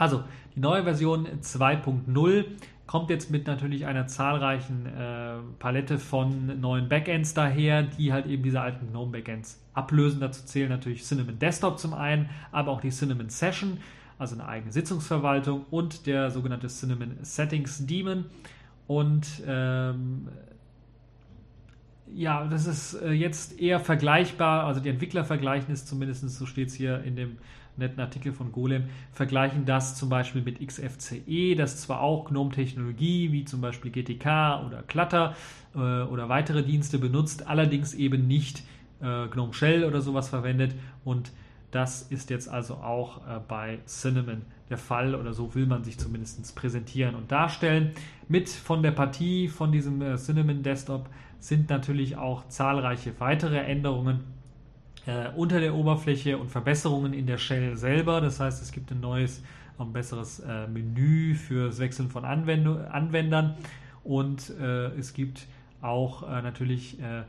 [0.00, 0.24] Also,
[0.56, 2.44] die neue Version 2.0
[2.86, 8.42] kommt jetzt mit natürlich einer zahlreichen äh, Palette von neuen Backends daher, die halt eben
[8.42, 10.18] diese alten GNOME Backends ablösen.
[10.18, 13.76] Dazu zählen natürlich Cinnamon Desktop zum einen, aber auch die Cinnamon Session
[14.18, 18.24] also eine eigene Sitzungsverwaltung und der sogenannte Cinnamon Settings Daemon.
[18.86, 20.28] Und ähm,
[22.14, 26.68] ja, das ist äh, jetzt eher vergleichbar, also die Entwickler vergleichen es zumindest, so steht
[26.68, 27.38] es hier in dem
[27.80, 33.44] netten Artikel von Golem, vergleichen das zum Beispiel mit XFCE, das zwar auch GNOME-Technologie wie
[33.44, 35.34] zum Beispiel GTK oder Clutter
[35.74, 38.62] äh, oder weitere Dienste benutzt, allerdings eben nicht
[39.00, 41.32] äh, GNOME Shell oder sowas verwendet und
[41.70, 45.98] das ist jetzt also auch äh, bei Cinnamon der Fall oder so will man sich
[45.98, 47.92] zumindest präsentieren und darstellen.
[48.28, 54.20] Mit von der Partie von diesem äh, Cinnamon Desktop sind natürlich auch zahlreiche weitere Änderungen
[55.10, 58.20] äh, unter der Oberfläche und Verbesserungen in der Shell selber.
[58.20, 59.42] Das heißt, es gibt ein neues,
[59.78, 63.56] ein besseres äh, Menü fürs Wechseln von Anwend Anwendern
[64.04, 65.46] und äh, es gibt
[65.82, 67.22] auch äh, natürlich äh,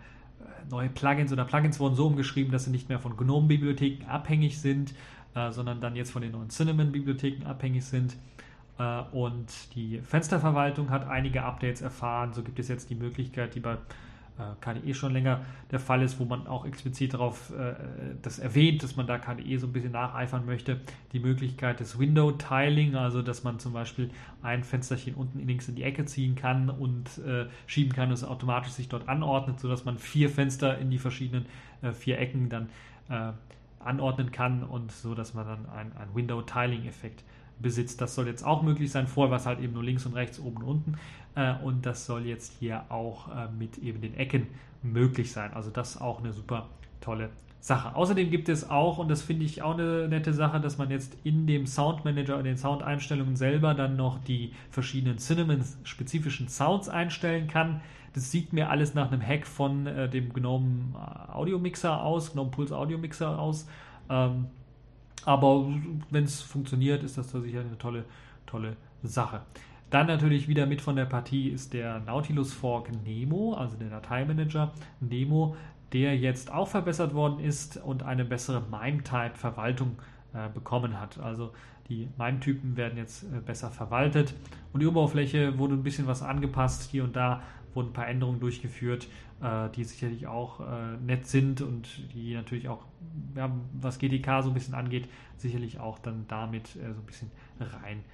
[0.69, 4.93] neue Plugins oder Plugins wurden so umgeschrieben, dass sie nicht mehr von GNOME-Bibliotheken abhängig sind,
[5.33, 8.15] äh, sondern dann jetzt von den neuen Cinnamon-Bibliotheken abhängig sind.
[9.11, 12.33] und die Fensterverwaltung hat einige Updates erfahren.
[12.33, 13.77] So gibt es jetzt die Möglichkeit, die bei
[14.59, 17.73] KDE schon länger der Fall ist, wo man auch explizit darauf äh,
[18.21, 20.79] das erwähnt, dass man da KDE so ein bisschen nacheifern möchte,
[21.13, 24.09] die Möglichkeit des Window Tiling, also dass man zum Beispiel
[24.41, 28.23] ein Fensterchen unten links in die Ecke ziehen kann und äh, schieben kann und es
[28.23, 31.45] automatisch sich dort anordnet, sodass man vier Fenster in die verschiedenen
[31.81, 32.69] äh, vier Ecken dann
[33.09, 33.31] äh,
[33.79, 37.23] anordnen kann und so, dass man dann ein, ein Window Tiling Effekt
[37.61, 38.01] besitzt.
[38.01, 39.07] Das soll jetzt auch möglich sein.
[39.07, 40.93] Vorher war es halt eben nur links und rechts, oben und unten.
[41.35, 44.47] Äh, und das soll jetzt hier auch äh, mit eben den Ecken
[44.83, 45.53] möglich sein.
[45.53, 46.67] Also das ist auch eine super
[46.99, 47.95] tolle Sache.
[47.95, 51.15] Außerdem gibt es auch, und das finde ich auch eine nette Sache, dass man jetzt
[51.23, 57.47] in dem Sound Manager und den Soundeinstellungen selber dann noch die verschiedenen Cinnamon-spezifischen Sounds einstellen
[57.47, 57.81] kann.
[58.13, 60.95] Das sieht mir alles nach einem Hack von äh, dem GNOME
[61.31, 63.67] Audio Mixer aus, GNOME Pulse Audio Mixer aus.
[64.09, 64.47] Ähm,
[65.23, 65.67] aber
[66.09, 68.05] wenn es funktioniert, ist das da sicher eine tolle,
[68.47, 69.41] tolle Sache.
[69.91, 74.71] Dann natürlich wieder mit von der Partie ist der Nautilus Fork Nemo, also der Dateimanager
[75.01, 75.57] Nemo,
[75.91, 79.97] der jetzt auch verbessert worden ist und eine bessere MIME-Type-Verwaltung
[80.33, 81.19] äh, bekommen hat.
[81.19, 81.51] Also
[81.89, 84.33] die MIME-Typen werden jetzt äh, besser verwaltet
[84.71, 86.89] und die Oberfläche wurde ein bisschen was angepasst.
[86.89, 87.41] Hier und da
[87.73, 89.09] wurden ein paar Änderungen durchgeführt,
[89.41, 92.85] äh, die sicherlich auch äh, nett sind und die natürlich auch,
[93.35, 97.31] ja, was GTK so ein bisschen angeht, sicherlich auch dann damit äh, so ein bisschen
[97.59, 98.05] rein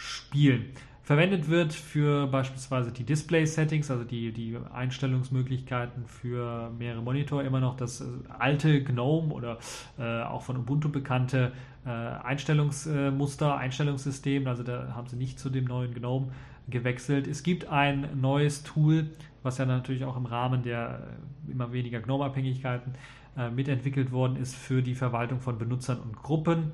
[0.00, 0.72] spielen.
[1.02, 7.76] Verwendet wird für beispielsweise die Display-Settings, also die, die Einstellungsmöglichkeiten für mehrere Monitore, immer noch
[7.76, 8.04] das äh,
[8.38, 9.58] alte GNOME oder
[9.98, 11.52] äh, auch von Ubuntu bekannte
[11.84, 14.46] äh, Einstellungsmuster, Einstellungssystem.
[14.46, 16.30] Also da haben sie nicht zu dem neuen GNOME
[16.68, 17.26] gewechselt.
[17.26, 19.10] Es gibt ein neues Tool,
[19.42, 21.08] was ja natürlich auch im Rahmen der
[21.48, 22.94] äh, immer weniger GNOME-Abhängigkeiten
[23.36, 26.72] äh, mitentwickelt worden ist für die Verwaltung von Benutzern und Gruppen.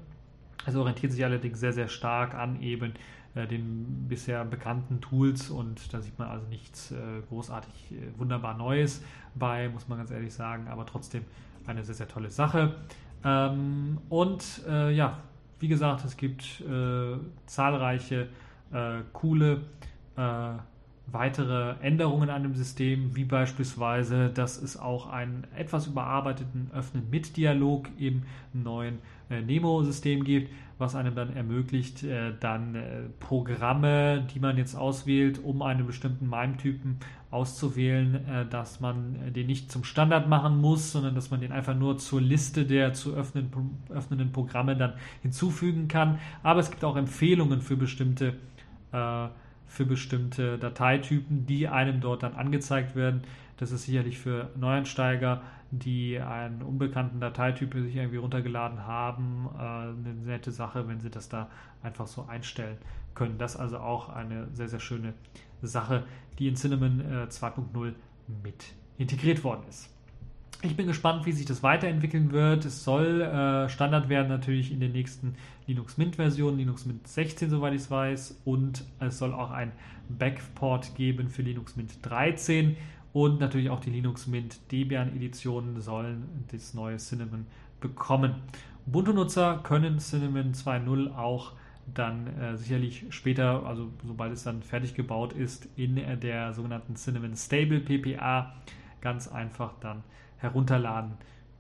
[0.65, 2.95] Es orientiert sich allerdings sehr, sehr stark an eben
[3.37, 6.97] äh, den bisher bekannten Tools und da sieht man also nichts äh,
[7.29, 11.23] großartig äh, wunderbar Neues bei, muss man ganz ehrlich sagen, aber trotzdem
[11.67, 12.77] eine sehr, sehr tolle Sache.
[13.25, 15.19] Ähm, und ja,
[15.59, 16.63] wie gesagt, es gibt
[17.47, 18.29] zahlreiche
[19.13, 19.63] coole
[21.07, 27.37] weitere Änderungen an dem System, wie beispielsweise, dass es auch einen etwas überarbeiteten Öffnen mit
[27.37, 28.99] Dialog im neuen
[29.31, 35.43] äh, Nemo-System gibt, was einem dann ermöglicht, äh, dann äh, Programme, die man jetzt auswählt,
[35.43, 36.99] um einen bestimmten MIME-Typen
[37.31, 41.77] auszuwählen, äh, dass man den nicht zum Standard machen muss, sondern dass man den einfach
[41.77, 43.51] nur zur Liste der zu öffnen,
[43.91, 46.19] öffnenden Programme dann hinzufügen kann.
[46.43, 48.35] Aber es gibt auch Empfehlungen für bestimmte
[48.93, 49.29] äh,
[49.77, 53.23] für bestimmte Dateitypen, die einem dort dann angezeigt werden.
[53.59, 60.15] Das ist sicherlich für Neueinsteiger, die einen unbekannten Dateityp sich irgendwie runtergeladen haben, äh, eine
[60.25, 61.51] nette Sache, wenn sie das da
[61.83, 62.79] einfach so einstellen
[63.15, 63.37] können.
[63.39, 65.13] Das ist also auch eine sehr, sehr schöne
[65.63, 66.05] Sache,
[66.39, 67.93] die in Cinnamon 2.0 äh,
[68.43, 69.96] mit integriert worden ist.
[70.63, 72.65] Ich bin gespannt, wie sich das weiterentwickeln wird.
[72.65, 75.35] Es soll äh, Standard werden natürlich in den nächsten
[75.67, 79.73] Linux Mint Versionen, Linux Mint 16, soweit ich es weiß, und es soll auch ein
[80.09, 82.77] Backport geben für Linux Mint 13
[83.13, 87.47] und natürlich auch die Linux Mint Debian Editionen sollen das neue Cinnamon
[87.81, 88.37] bekommen.
[88.87, 91.53] Ubuntu-Nutzer können Cinnamon 2.0 auch
[91.93, 97.37] dann äh, sicherlich später, also sobald es dann fertig gebaut ist, in der sogenannten Cinnamon
[97.37, 98.55] Stable PPA
[99.01, 100.03] ganz einfach dann
[100.39, 101.13] herunterladen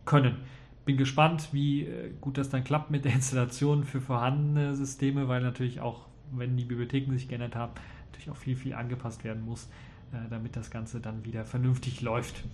[0.04, 0.36] können.
[0.84, 5.42] Bin gespannt, wie äh, gut das dann klappt mit der Installation für vorhandene Systeme, weil
[5.42, 7.72] natürlich auch, wenn die Bibliotheken sich geändert haben,
[8.06, 9.68] natürlich auch viel, viel angepasst werden muss,
[10.12, 12.44] äh, damit das Ganze dann wieder vernünftig läuft.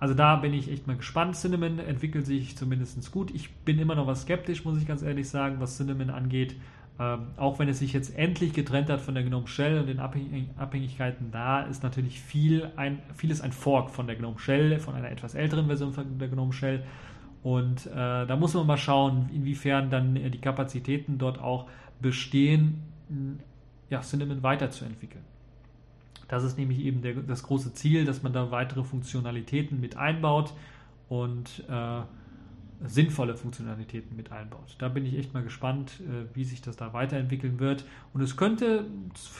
[0.00, 1.34] Also da bin ich echt mal gespannt.
[1.34, 3.32] Cinnamon entwickelt sich zumindest gut.
[3.34, 6.56] Ich bin immer noch was skeptisch, muss ich ganz ehrlich sagen, was Cinnamon angeht.
[7.00, 10.00] Ähm, auch wenn es sich jetzt endlich getrennt hat von der GNOME Shell und den
[10.00, 15.10] Abhängigkeiten, da ist natürlich viel ein, vieles ein Fork von der GNOME Shell, von einer
[15.10, 16.82] etwas älteren Version von der GNOME Shell.
[17.44, 21.68] Und äh, da muss man mal schauen, inwiefern dann die Kapazitäten dort auch
[22.00, 22.82] bestehen,
[23.90, 25.24] ja, Cinnamon weiterzuentwickeln.
[26.26, 30.52] Das ist nämlich eben der, das große Ziel, dass man da weitere Funktionalitäten mit einbaut
[31.08, 32.00] und äh,
[32.86, 34.76] sinnvolle Funktionalitäten mit einbaut.
[34.78, 37.84] Da bin ich echt mal gespannt, äh, wie sich das da weiterentwickeln wird.
[38.12, 38.84] Und es könnte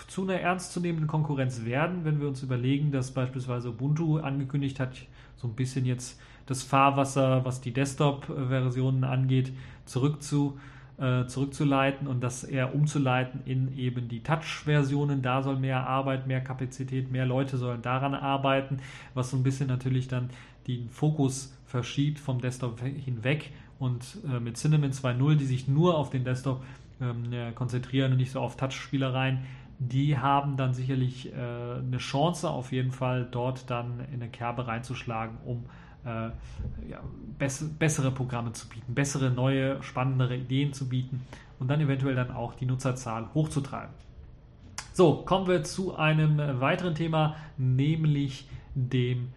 [0.08, 4.96] zu einer ernstzunehmenden Konkurrenz werden, wenn wir uns überlegen, dass beispielsweise Ubuntu angekündigt hat,
[5.36, 9.52] so ein bisschen jetzt das Fahrwasser, was die Desktop-Versionen angeht,
[9.84, 10.58] zurückzu,
[10.98, 15.22] äh, zurückzuleiten und das eher umzuleiten in eben die Touch-Versionen.
[15.22, 18.78] Da soll mehr Arbeit, mehr Kapazität, mehr Leute sollen daran arbeiten,
[19.14, 20.30] was so ein bisschen natürlich dann
[20.68, 26.10] den Fokus verschiebt vom Desktop hinweg und äh, mit Cinnamon 2.0, die sich nur auf
[26.10, 26.64] den Desktop
[27.00, 29.40] ähm, konzentrieren und nicht so auf Touch-Spielereien,
[29.78, 34.66] die haben dann sicherlich äh, eine Chance auf jeden Fall dort dann in eine Kerbe
[34.66, 35.64] reinzuschlagen, um
[36.04, 36.30] äh,
[36.90, 37.00] ja,
[37.38, 41.22] bess bessere Programme zu bieten, bessere, neue, spannendere Ideen zu bieten
[41.60, 43.94] und dann eventuell dann auch die Nutzerzahl hochzutreiben.
[44.92, 49.28] So, kommen wir zu einem weiteren Thema, nämlich dem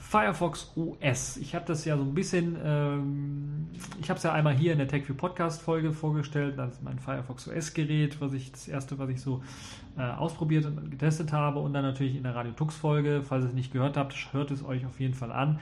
[0.00, 1.36] Firefox OS.
[1.36, 3.68] Ich habe das ja so ein bisschen, ähm,
[4.00, 6.98] ich habe es ja einmal hier in der TechView Podcast Folge vorgestellt, das ist mein
[6.98, 9.42] Firefox OS Gerät, was ich das erste, was ich so
[9.98, 13.48] äh, ausprobiert und getestet habe und dann natürlich in der Radio Tux Folge, falls ihr
[13.48, 15.60] es nicht gehört habt, hört es euch auf jeden Fall an.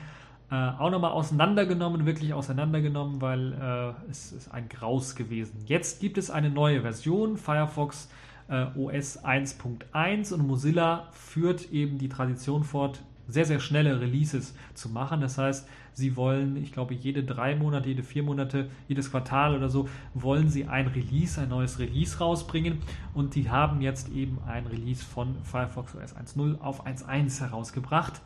[0.51, 5.59] Äh, auch nochmal auseinandergenommen, wirklich auseinandergenommen, weil äh, es ist ein Graus gewesen.
[5.67, 8.09] Jetzt gibt es eine neue Version, Firefox
[8.49, 14.89] äh, OS 1.1 und Mozilla führt eben die Tradition fort, sehr, sehr schnelle Releases zu
[14.89, 15.21] machen.
[15.21, 19.69] Das heißt, sie wollen, ich glaube, jede drei Monate, jede vier Monate, jedes Quartal oder
[19.69, 22.79] so, wollen sie ein Release, ein neues Release rausbringen.
[23.15, 28.21] Und die haben jetzt eben ein Release von Firefox OS 1.0 auf 1.1 herausgebracht,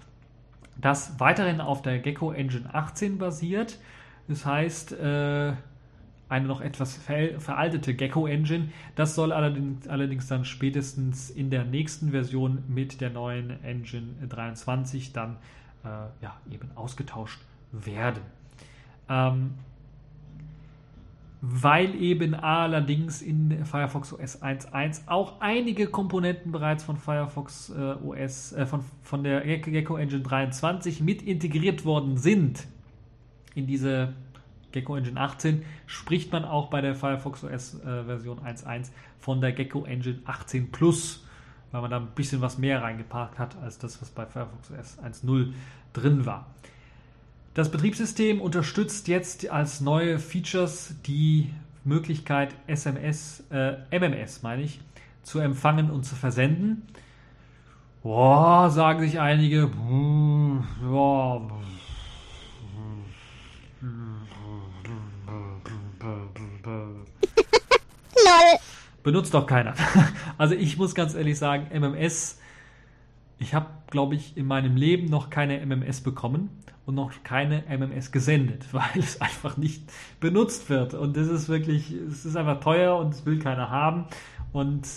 [0.80, 3.78] das weiterhin auf der Gecko Engine 18 basiert.
[4.28, 5.52] Das heißt, äh,
[6.32, 8.68] eine noch etwas veraltete Gecko Engine.
[8.96, 15.12] Das soll allerdings, allerdings, dann spätestens in der nächsten Version mit der neuen Engine 23
[15.12, 15.36] dann
[15.84, 15.88] äh,
[16.22, 17.40] ja, eben ausgetauscht
[17.70, 18.22] werden.
[19.10, 19.50] Ähm,
[21.42, 28.52] weil eben allerdings in Firefox OS 1.1 auch einige Komponenten bereits von Firefox äh, OS,
[28.52, 32.66] äh, von, von der Gecko Engine 23 mit integriert worden sind
[33.54, 34.14] in diese
[34.72, 39.52] Gecko Engine 18 spricht man auch bei der Firefox OS äh, Version 1.1 von der
[39.52, 41.24] Gecko Engine 18 Plus,
[41.70, 44.98] weil man da ein bisschen was mehr reingepackt hat als das, was bei Firefox OS
[44.98, 45.52] 1.0
[45.92, 46.46] drin war.
[47.54, 51.50] Das Betriebssystem unterstützt jetzt als neue Features die
[51.84, 54.80] Möglichkeit SMS, äh, MMS meine ich,
[55.22, 56.86] zu empfangen und zu versenden.
[58.02, 61.46] Boah, sagen sich einige, boah,
[68.24, 68.58] Lol.
[69.02, 69.74] Benutzt doch keiner.
[70.38, 72.40] Also ich muss ganz ehrlich sagen, MMS,
[73.38, 76.50] ich habe, glaube ich, in meinem Leben noch keine MMS bekommen
[76.86, 79.84] und noch keine MMS gesendet, weil es einfach nicht
[80.20, 80.94] benutzt wird.
[80.94, 84.06] Und das ist wirklich, es ist einfach teuer und es will keiner haben.
[84.52, 84.88] Und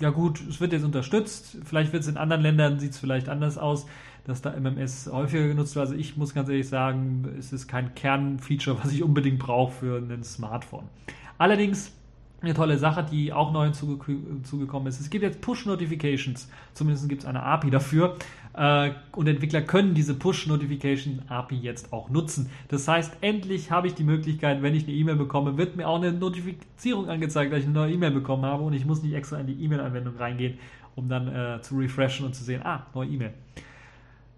[0.00, 1.58] ja gut, es wird jetzt unterstützt.
[1.64, 3.86] Vielleicht wird es in anderen Ländern, sieht es vielleicht anders aus,
[4.24, 5.86] dass da MMS häufiger genutzt wird.
[5.86, 9.98] Also ich muss ganz ehrlich sagen, es ist kein Kernfeature, was ich unbedingt brauche für
[9.98, 10.88] ein Smartphone.
[11.38, 11.92] Allerdings
[12.42, 15.00] eine tolle Sache, die auch neu hinzugekommen ist.
[15.00, 16.48] Es gibt jetzt Push-Notifications.
[16.74, 18.16] Zumindest gibt es eine API dafür.
[18.54, 22.50] Äh, und Entwickler können diese Push-Notification-API jetzt auch nutzen.
[22.68, 25.96] Das heißt, endlich habe ich die Möglichkeit, wenn ich eine E-Mail bekomme, wird mir auch
[25.96, 29.38] eine Notifizierung angezeigt, dass ich eine neue E-Mail bekommen habe und ich muss nicht extra
[29.38, 30.58] in die E-Mail-Anwendung reingehen,
[30.96, 33.32] um dann äh, zu refreshen und zu sehen, ah, neue E-Mail.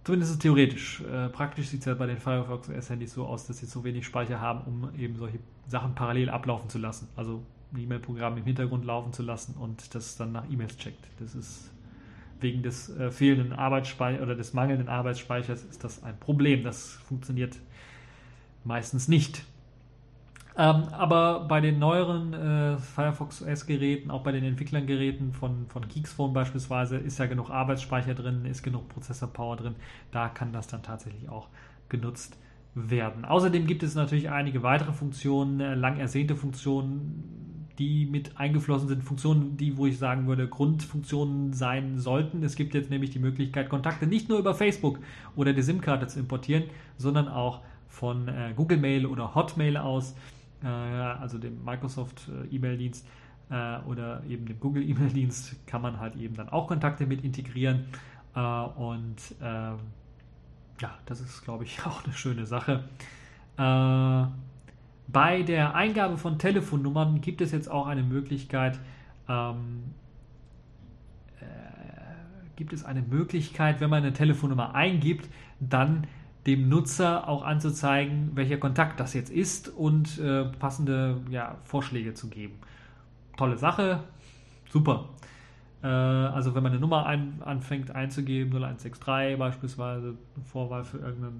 [0.04, 1.00] Zumindest theoretisch.
[1.00, 4.04] Äh, praktisch sieht es ja bei den Firefox OS-Handys so aus, dass sie so wenig
[4.04, 7.08] Speicher haben, um eben solche Sachen parallel ablaufen zu lassen.
[7.16, 7.42] Also
[7.82, 11.06] E-Mail-Programm im Hintergrund laufen zu lassen und das dann nach E-Mails checkt.
[11.18, 11.70] Das ist
[12.40, 16.62] wegen des äh, fehlenden Arbeitsspeichers oder des mangelnden Arbeitsspeichers ist das ein Problem.
[16.62, 17.58] Das funktioniert
[18.64, 19.44] meistens nicht.
[20.56, 26.32] Ähm, aber bei den neueren äh, Firefox OS-Geräten, auch bei den Entwicklern-Geräten von, von Geeksphone
[26.32, 29.74] beispielsweise, ist ja genug Arbeitsspeicher drin, ist genug Prozessor-Power drin.
[30.12, 31.48] Da kann das dann tatsächlich auch
[31.88, 32.38] genutzt
[32.74, 33.24] werden.
[33.24, 39.02] Außerdem gibt es natürlich einige weitere Funktionen, äh, lang ersehnte Funktionen, die mit eingeflossen sind,
[39.02, 42.42] Funktionen, die, wo ich sagen würde, Grundfunktionen sein sollten.
[42.42, 45.00] Es gibt jetzt nämlich die Möglichkeit, Kontakte nicht nur über Facebook
[45.34, 46.64] oder die SIM-Karte zu importieren,
[46.98, 50.14] sondern auch von äh, Google Mail oder Hotmail aus,
[50.62, 53.06] äh, also dem Microsoft äh, E-Mail-Dienst,
[53.50, 57.86] äh, oder eben dem Google E-Mail-Dienst kann man halt eben dann auch Kontakte mit integrieren.
[58.34, 59.76] Äh, und ähm,
[60.80, 62.84] ja, das ist, glaube ich, auch eine schöne Sache.
[65.06, 68.78] Bei der Eingabe von Telefonnummern gibt es jetzt auch eine Möglichkeit,
[69.28, 69.84] ähm,
[71.40, 71.44] äh,
[72.56, 75.28] gibt es eine Möglichkeit, wenn man eine Telefonnummer eingibt,
[75.60, 76.06] dann
[76.46, 82.28] dem Nutzer auch anzuzeigen, welcher Kontakt das jetzt ist und äh, passende ja, Vorschläge zu
[82.28, 82.54] geben.
[83.36, 84.00] Tolle Sache,
[84.68, 85.08] super.
[85.82, 91.34] Äh, also wenn man eine Nummer ein, anfängt einzugeben, 0163 beispielsweise, Vorwahl für irgendeine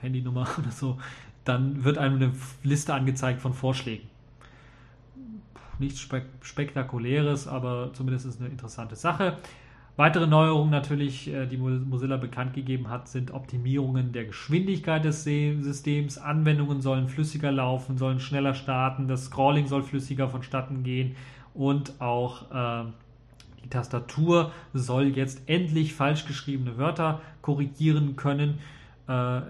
[0.00, 0.98] Handynummer oder so,
[1.50, 2.32] dann wird einem eine
[2.62, 4.08] Liste angezeigt von Vorschlägen.
[5.78, 9.38] Nichts Spek Spektakuläres, aber zumindest ist es eine interessante Sache.
[9.96, 16.16] Weitere Neuerungen natürlich, äh, die Mozilla bekannt gegeben hat, sind Optimierungen der Geschwindigkeit des Systems.
[16.16, 21.16] Anwendungen sollen flüssiger laufen, sollen schneller starten, das Scrolling soll flüssiger vonstatten gehen
[21.54, 22.84] und auch äh,
[23.64, 28.58] die Tastatur soll jetzt endlich falsch geschriebene Wörter korrigieren können.
[29.08, 29.40] Äh,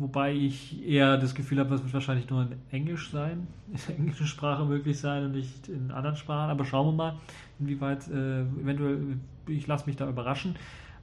[0.00, 3.96] wobei ich eher das Gefühl habe, das wird wahrscheinlich nur in Englisch sein, in der
[3.96, 6.50] englischen Sprache möglich sein und nicht in anderen Sprachen.
[6.50, 7.16] Aber schauen wir mal,
[7.58, 10.56] inwieweit äh, eventuell, ich lasse mich da überraschen.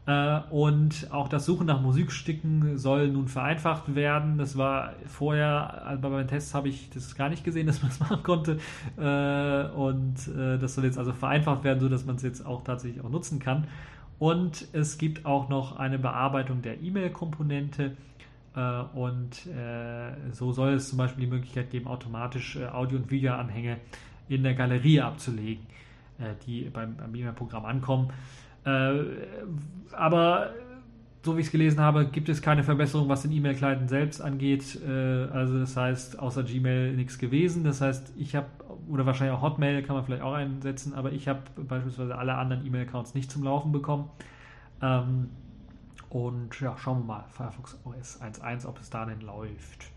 [0.07, 4.37] Äh, und auch das Suchen nach Musikstücken soll nun vereinfacht werden.
[4.37, 7.91] Das war vorher, also bei meinen Tests habe ich das gar nicht gesehen, dass man
[7.91, 8.57] das machen konnte.
[8.97, 13.03] Äh, und äh, das soll jetzt also vereinfacht werden, sodass man es jetzt auch tatsächlich
[13.03, 13.67] auch nutzen kann.
[14.17, 17.95] Und es gibt auch noch eine Bearbeitung der E-Mail-Komponente
[18.57, 23.77] und äh, so soll es zum Beispiel die Möglichkeit geben, automatisch äh, Audio- und Videoanhänge
[24.29, 25.65] in der Galerie abzulegen,
[26.45, 28.11] die beim, beim E-Mail-Programm ankommen.
[29.93, 30.49] aber
[31.23, 34.81] so wie ich es gelesen habe, gibt es keine Verbesserung, was den E-Mail-Client selbst angeht.
[34.85, 37.63] also das heißt, außer Gmail nichts gewesen.
[37.63, 38.47] Das heißt, ich habe,
[38.89, 42.65] oder wahrscheinlich auch Hotmail kann man vielleicht auch einsetzen, aber ich habe beispielsweise alle anderen
[42.65, 44.09] E-Mail-Accounts nicht zum Laufen bekommen.
[44.81, 45.29] Ähm,
[46.09, 49.91] und ja, schauen wir mal, Firefox OS 1.1, ob es da denn läuft.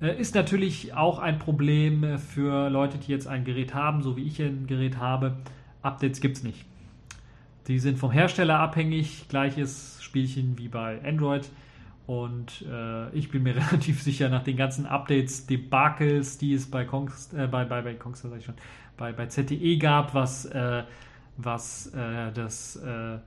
[0.00, 4.24] Äh, ist natürlich auch ein Problem für Leute, die jetzt ein Gerät haben, so wie
[4.24, 5.36] ich ein Gerät habe.
[5.82, 6.64] Updates gibt es nicht.
[7.68, 11.48] Die sind vom Hersteller abhängig, gleiches Spielchen wie bei Android.
[12.06, 16.84] Und äh, ich bin mir relativ sicher, nach den ganzen Updates, Debakels, die es bei
[16.84, 18.56] Kongs, äh, bei, bei, bei, Kongs, ich schon,
[18.96, 20.82] bei, bei ZTE gab, was, äh,
[21.36, 23.18] was äh, das äh, äh,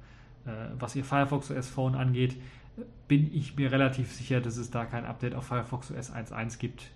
[0.78, 2.38] was ihr Firefox OS Phone angeht,
[3.08, 6.90] bin ich mir relativ sicher, dass es da kein Update auf Firefox OS 1.1 gibt.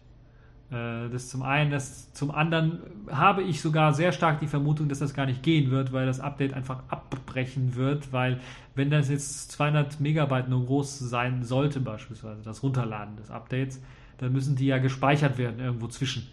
[0.71, 2.79] Äh, das zum einen, das zum anderen
[3.09, 6.19] habe ich sogar sehr stark die Vermutung, dass das gar nicht gehen wird, weil das
[6.19, 8.39] Update einfach abbrechen wird, weil
[8.75, 13.81] wenn das jetzt 200 Megabyte nur groß sein sollte, beispielsweise das Runterladen des Updates,
[14.17, 16.27] dann müssen die ja gespeichert werden irgendwo zwischen.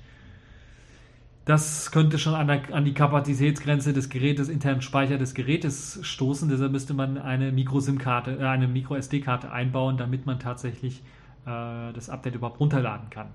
[1.45, 6.49] Das könnte schon an, der, an die Kapazitätsgrenze des Gerätes, internen Speicher des Gerätes stoßen.
[6.49, 11.03] Deshalb müsste man eine Micro-SIM-Karte, äh, eine Micro-SD-Karte einbauen, damit man tatsächlich
[11.45, 13.29] äh, das Update überhaupt runterladen kann.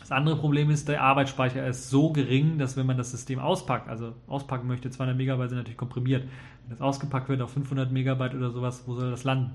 [0.00, 3.88] Das andere Problem ist, der Arbeitsspeicher ist so gering, dass wenn man das System auspackt,
[3.88, 6.22] also auspacken möchte, 200 Megabyte sind natürlich komprimiert.
[6.62, 9.50] Wenn das ausgepackt wird auf 500 Megabyte oder sowas, wo soll das landen?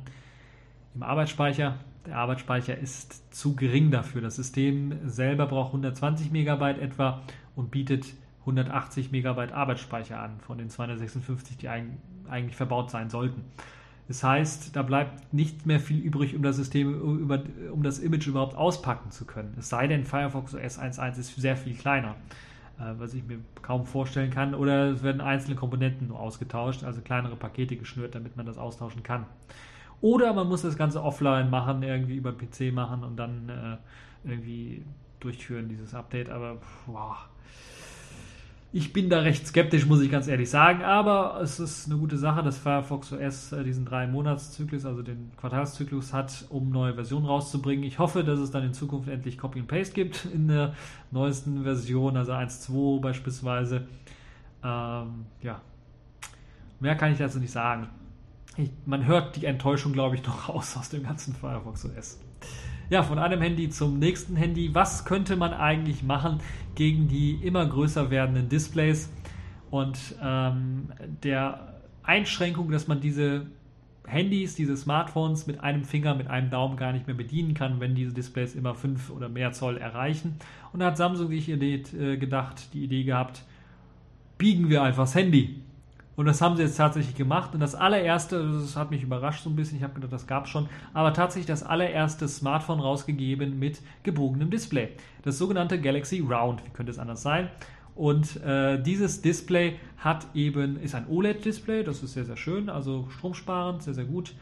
[0.94, 1.78] Im Arbeitsspeicher.
[2.06, 4.22] Der Arbeitsspeicher ist zu gering dafür.
[4.22, 7.22] Das System selber braucht 120 Megabyte etwa
[7.56, 8.06] und bietet
[8.41, 13.43] 180 Megabyte Arbeitsspeicher an von den 256, die eigentlich verbaut sein sollten.
[14.08, 17.30] Das heißt, da bleibt nicht mehr viel übrig, um das System,
[17.72, 19.56] um das Image überhaupt auspacken zu können.
[19.58, 22.16] Es sei denn, Firefox OS 1.1 ist sehr viel kleiner,
[22.80, 24.54] äh, was ich mir kaum vorstellen kann.
[24.56, 29.04] Oder es werden einzelne Komponenten nur ausgetauscht, also kleinere Pakete geschnürt, damit man das austauschen
[29.04, 29.28] kann.
[30.02, 34.84] Oder man muss das Ganze offline machen, irgendwie über PC machen und dann äh, irgendwie
[35.20, 36.30] durchführen, dieses Update.
[36.30, 37.18] Aber wow,
[38.74, 42.18] ich bin da recht skeptisch, muss ich ganz ehrlich sagen, aber es ist eine gute
[42.18, 47.26] Sache, dass Firefox OS äh, diesen drei Monatszyklus, also den Quartalszyklus hat, um neue Versionen
[47.26, 47.84] rauszubringen.
[47.84, 50.74] Ich hoffe, dass es dann in Zukunft endlich Copy and Paste gibt in der
[51.12, 53.88] neuesten Version, also 1.2 beispielsweise.
[54.64, 55.60] Ähm, ja,
[56.80, 57.89] mehr kann ich dazu nicht sagen.
[58.86, 62.20] Man hört die Enttäuschung, glaube ich, noch raus aus dem ganzen Firefox OS.
[62.89, 64.76] Ja, von einem Handy zum nächsten Handy.
[64.76, 66.41] Was könnte man eigentlich machen
[66.76, 69.09] gegen die immer größer werdenden Displays
[69.70, 70.91] und ähm,
[71.24, 73.47] der Einschränkung, dass man diese
[74.05, 77.95] Handys, diese Smartphones mit einem Finger, mit einem Daumen gar nicht mehr bedienen kann, wenn
[77.95, 80.36] diese Displays immer 5 oder mehr Zoll erreichen.
[80.74, 83.43] Und da hat Samsung sich äh, gedacht, die Idee gehabt,
[84.38, 85.62] biegen wir einfach das Handy.
[86.16, 87.53] Und das haben sie jetzt tatsächlich gemacht.
[87.53, 90.45] Und das allererste, das hat mich überrascht so ein bisschen, ich habe gedacht, das gab
[90.45, 94.89] es schon, aber tatsächlich das allererste Smartphone rausgegeben mit gebogenem Display.
[95.24, 97.49] Das sogenannte Galaxy Round, wie könnte es anders sein?
[97.95, 103.07] Und äh, dieses Display hat eben, ist ein OLED-Display, das ist sehr, sehr schön, also
[103.09, 104.34] stromsparend, sehr, sehr gut.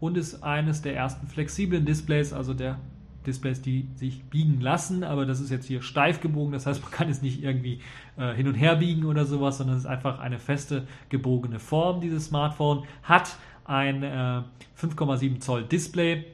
[0.00, 2.78] Und ist eines der ersten flexiblen Displays, also der
[3.28, 6.90] Displays, die sich biegen lassen, aber das ist jetzt hier steif gebogen, das heißt, man
[6.90, 7.80] kann es nicht irgendwie
[8.16, 12.00] äh, hin und her biegen oder sowas, sondern es ist einfach eine feste gebogene Form.
[12.00, 14.42] Dieses Smartphone hat ein äh,
[14.80, 16.24] 5,7 Zoll Display,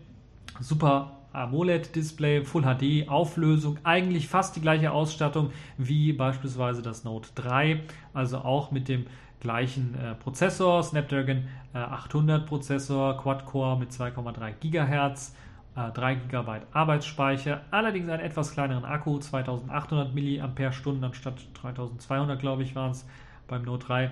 [0.60, 7.82] super AMOLED-Display, Full HD, Auflösung, eigentlich fast die gleiche Ausstattung wie beispielsweise das Note 3,
[8.12, 9.06] also auch mit dem
[9.40, 15.34] gleichen äh, Prozessor, Snapdragon äh, 800 Prozessor, Quad-Core mit 2,3 GHz,
[15.76, 22.74] äh, 3 GB Arbeitsspeicher, allerdings einen etwas kleineren Akku, 2800 mAh anstatt 3200 glaube ich
[22.74, 23.06] waren es
[23.48, 24.10] beim Note 3.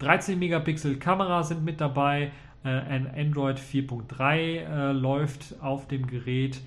[0.00, 2.32] 13 Megapixel Kamera sind mit dabei,
[2.64, 6.60] äh, ein Android 4.3 äh, läuft auf dem Gerät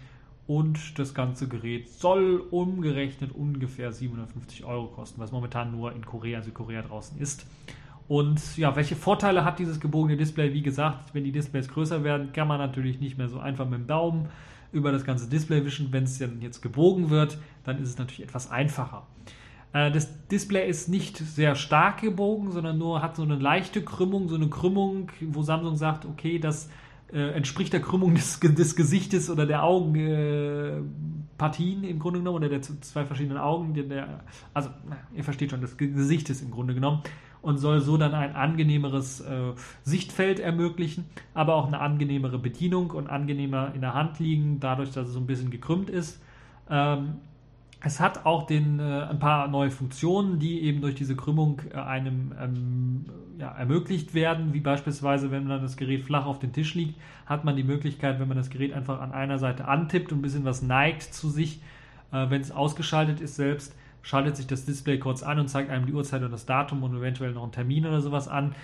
[0.48, 6.42] und das ganze Gerät soll umgerechnet ungefähr 750 Euro kosten, was momentan nur in Korea,
[6.42, 7.46] Südkorea draußen ist.
[8.08, 10.54] Und ja, welche Vorteile hat dieses gebogene Display?
[10.54, 13.80] Wie gesagt, wenn die Displays größer werden, kann man natürlich nicht mehr so einfach mit
[13.80, 14.30] dem Daumen
[14.72, 15.92] über das ganze Display wischen.
[15.92, 19.06] Wenn es dann jetzt gebogen wird, dann ist es natürlich etwas einfacher.
[19.74, 24.30] Äh, das Display ist nicht sehr stark gebogen, sondern nur hat so eine leichte Krümmung,
[24.30, 26.70] so eine Krümmung, wo Samsung sagt, okay, das
[27.12, 30.84] äh, entspricht der Krümmung des, des Gesichtes oder der Augenpartien
[31.84, 34.22] äh, im Grunde genommen oder der zwei verschiedenen Augen, der,
[34.54, 34.70] also
[35.14, 37.02] ihr versteht schon, des Gesichtes im Grunde genommen
[37.48, 43.08] und soll so dann ein angenehmeres äh, Sichtfeld ermöglichen, aber auch eine angenehmere Bedienung und
[43.08, 46.22] angenehmer in der Hand liegen, dadurch, dass es so ein bisschen gekrümmt ist.
[46.70, 47.14] Ähm,
[47.80, 51.78] es hat auch den, äh, ein paar neue Funktionen, die eben durch diese Krümmung äh,
[51.78, 53.06] einem ähm,
[53.40, 57.46] ja, ermöglicht werden, wie beispielsweise, wenn dann das Gerät flach auf dem Tisch liegt, hat
[57.46, 60.44] man die Möglichkeit, wenn man das Gerät einfach an einer Seite antippt und ein bisschen
[60.44, 61.62] was neigt zu sich,
[62.12, 63.74] äh, wenn es ausgeschaltet ist selbst,
[64.08, 66.96] schaltet sich das Display kurz an und zeigt einem die Uhrzeit und das Datum und
[66.96, 68.56] eventuell noch einen Termin oder sowas an.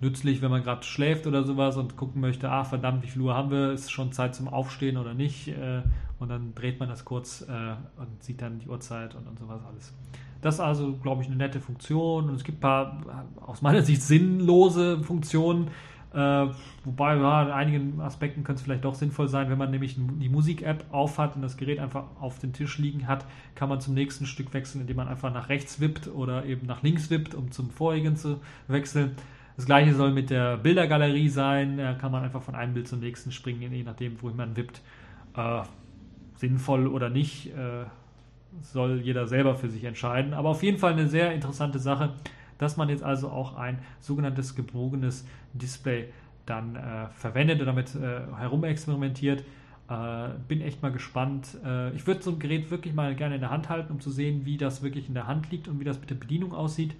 [0.00, 3.36] Nützlich, wenn man gerade schläft oder sowas und gucken möchte, ah verdammt, wie viel Uhr
[3.36, 5.46] haben wir, ist schon Zeit zum Aufstehen oder nicht.
[5.46, 5.82] Äh,
[6.18, 9.60] und dann dreht man das kurz äh, und sieht dann die Uhrzeit und, und sowas
[9.70, 9.94] alles.
[10.42, 13.82] Das ist also, glaube ich, eine nette Funktion und es gibt ein paar aus meiner
[13.82, 15.68] Sicht sinnlose Funktionen,
[16.12, 16.46] äh,
[16.84, 20.28] wobei, ja, in einigen Aspekten könnte es vielleicht doch sinnvoll sein, wenn man nämlich die
[20.28, 24.26] Musik-App aufhat und das Gerät einfach auf den Tisch liegen hat, kann man zum nächsten
[24.26, 27.70] Stück wechseln, indem man einfach nach rechts wippt oder eben nach links wippt, um zum
[27.70, 29.12] vorigen zu wechseln.
[29.56, 31.76] Das gleiche soll mit der Bildergalerie sein.
[31.76, 34.80] Da kann man einfach von einem Bild zum nächsten springen, je nachdem, wohin man wippt.
[35.36, 35.62] Äh,
[36.36, 37.84] sinnvoll oder nicht, äh,
[38.62, 40.34] soll jeder selber für sich entscheiden.
[40.34, 42.14] Aber auf jeden Fall eine sehr interessante Sache
[42.60, 46.08] dass man jetzt also auch ein sogenanntes gebogenes Display
[46.46, 49.44] dann äh, verwendet und damit äh, herumexperimentiert.
[49.88, 51.56] Äh, bin echt mal gespannt.
[51.64, 54.10] Äh, ich würde so ein Gerät wirklich mal gerne in der Hand halten, um zu
[54.10, 56.94] sehen, wie das wirklich in der Hand liegt und wie das mit der Bedienung aussieht.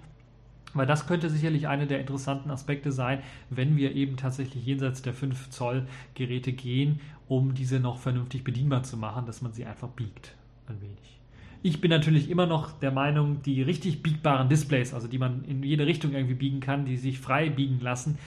[0.73, 5.13] Weil das könnte sicherlich einer der interessanten Aspekte sein, wenn wir eben tatsächlich jenseits der
[5.13, 5.85] 5 Zoll
[6.15, 10.35] Geräte gehen, um diese noch vernünftig bedienbar zu machen, dass man sie einfach biegt.
[10.67, 11.20] Ein wenig.
[11.63, 15.61] Ich bin natürlich immer noch der Meinung, die richtig biegbaren Displays, also die man in
[15.61, 18.17] jede Richtung irgendwie biegen kann, die sich frei biegen lassen,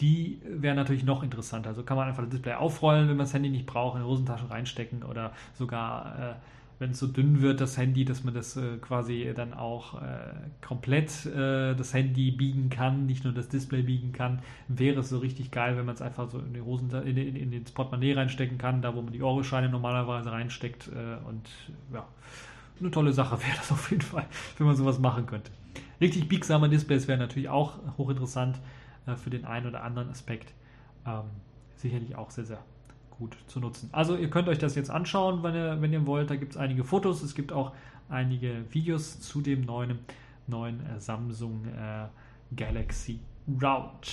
[0.00, 1.70] die wären natürlich noch interessanter.
[1.70, 4.08] Also kann man einfach das Display aufrollen, wenn man das Handy nicht braucht, in die
[4.08, 6.34] Hosentasche reinstecken oder sogar, äh,
[6.78, 10.06] wenn es so dünn wird, das Handy, dass man das äh, quasi dann auch äh,
[10.66, 14.38] komplett äh, das Handy biegen kann, nicht nur das Display biegen kann.
[14.68, 17.34] Wäre es so richtig geil, wenn man es einfach so in die Hosen, in, in,
[17.34, 21.50] in den Portemonnaie reinstecken kann, da wo man die Euroscheine normalerweise reinsteckt äh, und
[21.92, 22.06] ja
[22.80, 24.26] eine tolle Sache wäre das auf jeden Fall,
[24.58, 25.50] wenn man sowas machen könnte.
[26.00, 28.58] Richtig biegsame Displays wären natürlich auch hochinteressant
[29.06, 30.54] äh, für den einen oder anderen Aspekt.
[31.06, 31.24] Ähm,
[31.76, 32.62] sicherlich auch sehr, sehr
[33.10, 33.90] gut zu nutzen.
[33.92, 36.30] Also ihr könnt euch das jetzt anschauen, wenn ihr, wenn ihr wollt.
[36.30, 37.22] Da gibt es einige Fotos.
[37.22, 37.72] Es gibt auch
[38.08, 39.98] einige Videos zu dem neuen,
[40.46, 42.06] neuen äh, Samsung äh,
[42.56, 44.10] Galaxy Route.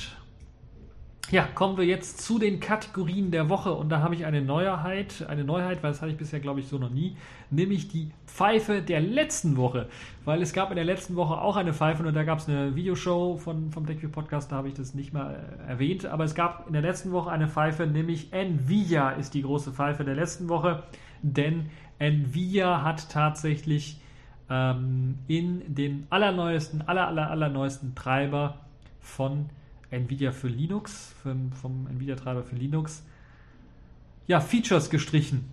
[1.29, 3.73] Ja, kommen wir jetzt zu den Kategorien der Woche.
[3.73, 6.69] Und da habe ich eine Neuheit, eine Neuheit, weil das hatte ich bisher glaube ich
[6.69, 7.17] so noch nie,
[7.49, 9.89] nämlich die Pfeife der letzten Woche,
[10.23, 12.77] weil es gab in der letzten Woche auch eine Pfeife und da gab es eine
[12.77, 15.35] Videoshow von, vom TechView Podcast, da habe ich das nicht mal
[15.67, 19.73] erwähnt, aber es gab in der letzten Woche eine Pfeife, nämlich Nvidia ist die große
[19.73, 20.83] Pfeife der letzten Woche,
[21.23, 21.69] denn
[21.99, 23.99] Nvidia hat tatsächlich
[24.49, 28.59] ähm, in dem allerneuesten, aller, aller, allerneuesten Treiber
[29.01, 29.49] von
[29.91, 33.03] Nvidia für Linux, vom, vom Nvidia-Treiber für Linux,
[34.27, 35.45] ja, Features gestrichen.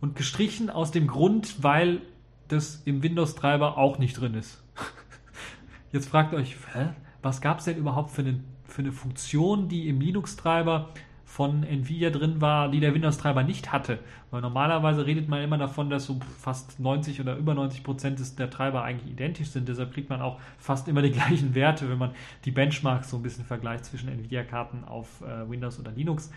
[0.00, 2.02] Und gestrichen aus dem Grund, weil
[2.48, 4.62] das im Windows-Treiber auch nicht drin ist.
[5.92, 6.90] Jetzt fragt euch, hä?
[7.24, 10.90] was gab es denn überhaupt für eine, für eine Funktion, die im Linux-Treiber
[11.34, 13.98] von Nvidia drin war, die der Windows-Treiber nicht hatte.
[14.30, 18.50] Weil normalerweise redet man immer davon, dass so fast 90 oder über 90 Prozent der
[18.50, 19.68] Treiber eigentlich identisch sind.
[19.68, 22.12] Deshalb kriegt man auch fast immer die gleichen Werte, wenn man
[22.44, 26.30] die Benchmarks so ein bisschen vergleicht zwischen Nvidia-Karten auf äh, Windows oder Linux.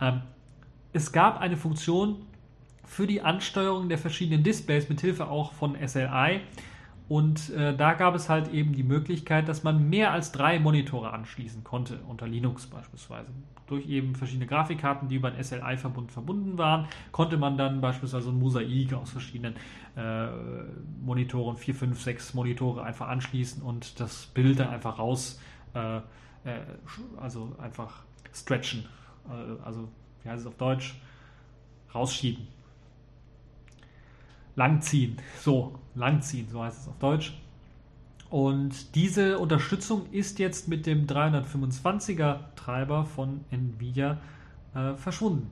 [0.00, 0.20] Ähm,
[0.92, 2.18] es gab eine Funktion
[2.84, 6.42] für die Ansteuerung der verschiedenen Displays mit Hilfe auch von SLI.
[7.08, 11.12] Und äh, da gab es halt eben die Möglichkeit, dass man mehr als drei Monitore
[11.12, 13.28] anschließen konnte, unter Linux beispielsweise.
[13.66, 18.38] Durch eben verschiedene Grafikkarten, die über ein SLI-Verbund verbunden waren, konnte man dann beispielsweise ein
[18.38, 19.54] Mosaik aus verschiedenen
[19.96, 20.28] äh,
[21.04, 25.40] Monitoren, vier, fünf, sechs Monitore einfach anschließen und das Bild dann einfach raus,
[25.74, 26.00] äh, äh
[27.20, 28.02] also einfach
[28.32, 28.86] stretchen.
[29.28, 29.88] Äh, also,
[30.22, 30.94] wie heißt es auf Deutsch?
[31.94, 32.48] Rausschieben
[34.56, 35.16] langziehen.
[35.40, 37.34] So, langziehen, so heißt es auf Deutsch.
[38.30, 44.18] Und diese Unterstützung ist jetzt mit dem 325er Treiber von Nvidia
[44.74, 45.50] äh, verschwunden.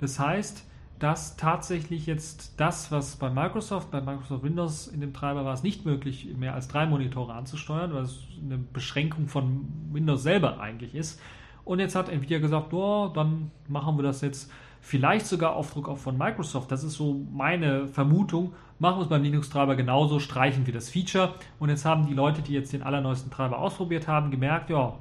[0.00, 0.64] Das heißt,
[0.98, 5.62] dass tatsächlich jetzt das, was bei Microsoft, bei Microsoft Windows in dem Treiber war, es
[5.62, 10.94] nicht möglich, mehr als drei Monitore anzusteuern, weil es eine Beschränkung von Windows selber eigentlich
[10.94, 11.20] ist.
[11.64, 14.50] Und jetzt hat Nvidia gesagt, oh, dann machen wir das jetzt
[14.84, 16.70] vielleicht sogar Aufdruck auch von Microsoft.
[16.70, 18.52] Das ist so meine Vermutung.
[18.78, 21.34] Machen wir es beim Linux-Treiber genauso, streichen wir das Feature.
[21.58, 24.94] Und jetzt haben die Leute, die jetzt den allerneuesten Treiber ausprobiert haben, gemerkt, ja,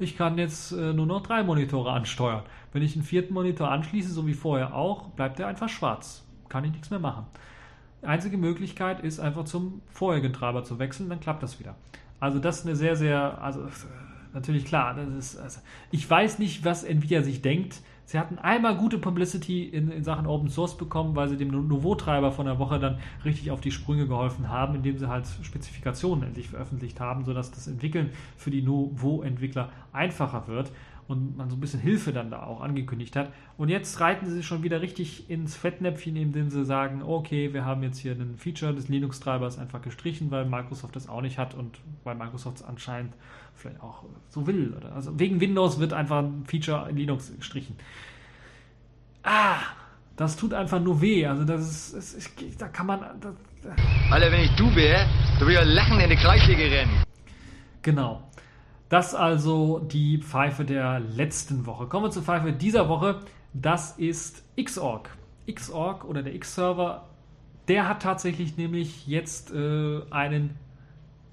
[0.00, 2.42] ich kann jetzt äh, nur noch drei Monitore ansteuern.
[2.72, 6.26] Wenn ich einen vierten Monitor anschließe, so wie vorher auch, bleibt er einfach schwarz.
[6.48, 7.24] Kann ich nichts mehr machen.
[8.02, 11.76] Die einzige Möglichkeit ist einfach zum vorherigen Treiber zu wechseln, dann klappt das wieder.
[12.18, 13.68] Also das ist eine sehr, sehr, also
[14.34, 15.60] natürlich klar, ist, also
[15.92, 20.26] ich weiß nicht, was Nvidia sich denkt, Sie hatten einmal gute Publicity in, in Sachen
[20.26, 24.06] Open Source bekommen, weil sie dem Nouveau-Treiber von der Woche dann richtig auf die Sprünge
[24.06, 29.68] geholfen haben, indem sie halt Spezifikationen endlich veröffentlicht haben, sodass das Entwickeln für die Nouveau-Entwickler
[29.92, 30.72] einfacher wird
[31.08, 33.32] und man so ein bisschen Hilfe dann da auch angekündigt hat.
[33.56, 37.82] Und jetzt reiten sie schon wieder richtig ins Fettnäpfchen, indem sie sagen, okay, wir haben
[37.82, 41.80] jetzt hier ein Feature des Linux-Treibers einfach gestrichen, weil Microsoft das auch nicht hat und
[42.04, 43.14] weil Microsoft es anscheinend
[43.54, 44.74] vielleicht auch so will.
[44.76, 44.94] Oder?
[44.94, 47.76] Also wegen Windows wird einfach ein Feature in Linux gestrichen.
[49.22, 49.56] Ah,
[50.16, 51.26] das tut einfach nur weh.
[51.26, 53.00] Also das ist, das ist da kann man.
[53.20, 53.34] Das,
[54.10, 55.06] Alter, wenn ich du wäre,
[55.38, 57.02] du würde ja lachen in die Kreissäge rennen.
[57.82, 58.27] Genau.
[58.88, 61.86] Das also die Pfeife der letzten Woche.
[61.86, 63.20] Kommen wir zur Pfeife dieser Woche.
[63.52, 65.10] Das ist Xorg.
[65.50, 67.08] Xorg oder der X-Server,
[67.68, 70.56] der hat tatsächlich nämlich jetzt äh, einen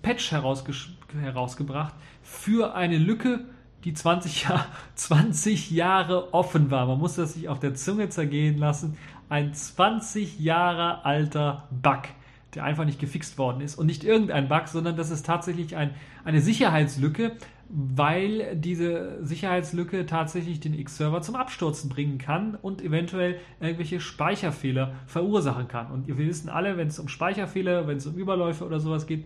[0.02, 3.46] Patch herausgebracht für eine Lücke,
[3.84, 6.86] die 20, Jahr, 20 Jahre offen war.
[6.86, 8.98] Man muss das sich auf der Zunge zergehen lassen.
[9.30, 12.04] Ein 20 Jahre alter Bug,
[12.56, 13.76] der einfach nicht gefixt worden ist.
[13.76, 15.92] Und nicht irgendein Bug, sondern das ist tatsächlich ein,
[16.24, 17.34] eine Sicherheitslücke,
[17.70, 25.68] weil diese Sicherheitslücke tatsächlich den X-Server zum Abstürzen bringen kann und eventuell irgendwelche Speicherfehler verursachen
[25.68, 25.92] kann.
[25.92, 29.26] Und wir wissen alle, wenn es um Speicherfehler, wenn es um Überläufe oder sowas geht,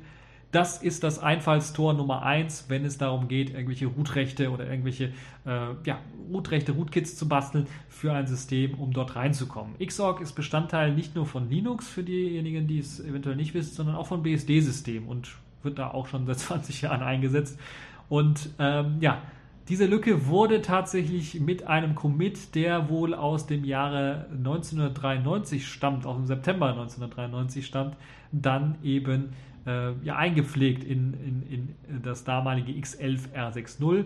[0.52, 5.12] das ist das Einfallstor Nummer eins, wenn es darum geht, irgendwelche Rootrechte oder irgendwelche
[5.46, 6.00] äh, ja,
[6.32, 9.76] Rootrechte, Rootkits zu basteln für ein System, um dort reinzukommen.
[9.78, 13.96] Xorg ist Bestandteil nicht nur von Linux für diejenigen, die es eventuell nicht wissen, sondern
[13.96, 15.30] auch von BSD-Systemen und
[15.62, 17.60] wird da auch schon seit 20 Jahren eingesetzt.
[18.08, 19.22] Und ähm, ja,
[19.68, 26.16] diese Lücke wurde tatsächlich mit einem Commit, der wohl aus dem Jahre 1993 stammt, aus
[26.16, 27.96] dem September 1993 stammt,
[28.32, 29.30] dann eben
[29.70, 34.06] äh, ja, eingepflegt in, in, in das damalige X11R60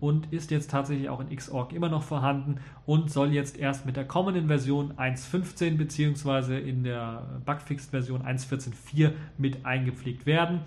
[0.00, 3.96] und ist jetzt tatsächlich auch in Xorg immer noch vorhanden und soll jetzt erst mit
[3.96, 6.58] der kommenden Version 1.15 bzw.
[6.58, 10.60] in der Bugfixed-Version 1.14.4 mit eingepflegt werden.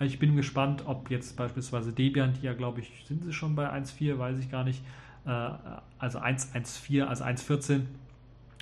[0.00, 3.70] Ich bin gespannt, ob jetzt beispielsweise Debian, die ja glaube ich, sind sie schon bei
[3.70, 4.82] 1.4, weiß ich gar nicht,
[5.26, 5.50] äh,
[5.98, 7.80] also 1.1.4, also 1.14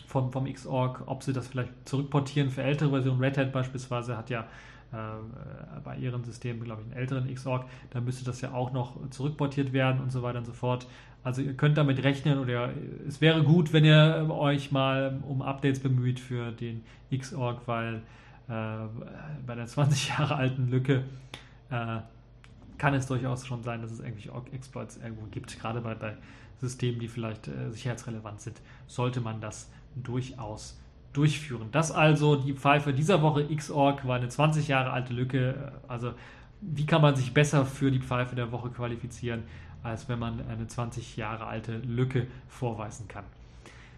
[0.07, 3.21] vom, vom Xorg, ob sie das vielleicht zurückportieren für ältere Versionen.
[3.21, 4.47] Red Hat beispielsweise hat ja
[5.85, 9.73] bei ihren Systemen, glaube ich, einen älteren Xorg, da müsste das ja auch noch zurückportiert
[9.73, 10.87] werden und so weiter und so fort.
[11.23, 12.71] Also ihr könnt damit rechnen oder
[13.07, 18.03] es wäre gut, wenn ihr euch mal um Updates bemüht für den Xorg, weil
[18.49, 18.51] äh,
[19.45, 21.03] bei der 20 Jahre alten Lücke
[21.71, 21.99] äh,
[22.79, 26.17] kann es durchaus schon sein, dass es irgendwelche Exploits irgendwo gibt, gerade bei, bei
[26.61, 30.79] Systemen, die vielleicht äh, sicherheitsrelevant sind, sollte man das durchaus
[31.17, 31.69] durchführen.
[31.73, 35.73] Das also die Pfeife dieser Woche Xorg war eine 20 Jahre alte Lücke.
[35.89, 36.13] Also
[36.61, 39.45] wie kann man sich besser für die Pfeife der Woche qualifizieren,
[39.83, 43.25] als wenn man eine 20 Jahre alte Lücke vorweisen kann.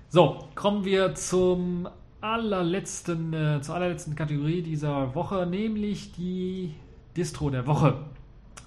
[0.09, 1.89] So, kommen wir zum
[2.21, 6.75] allerletzten, äh, zur allerletzten Kategorie dieser Woche, nämlich die
[7.17, 7.95] Distro der Woche.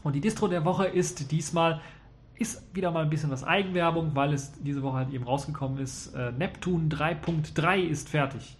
[0.04, 1.82] Und die Distro der Woche ist diesmal
[2.42, 6.14] ist wieder mal ein bisschen was Eigenwerbung, weil es diese Woche halt eben rausgekommen ist.
[6.16, 8.58] Äh, Neptune 3.3 ist fertig.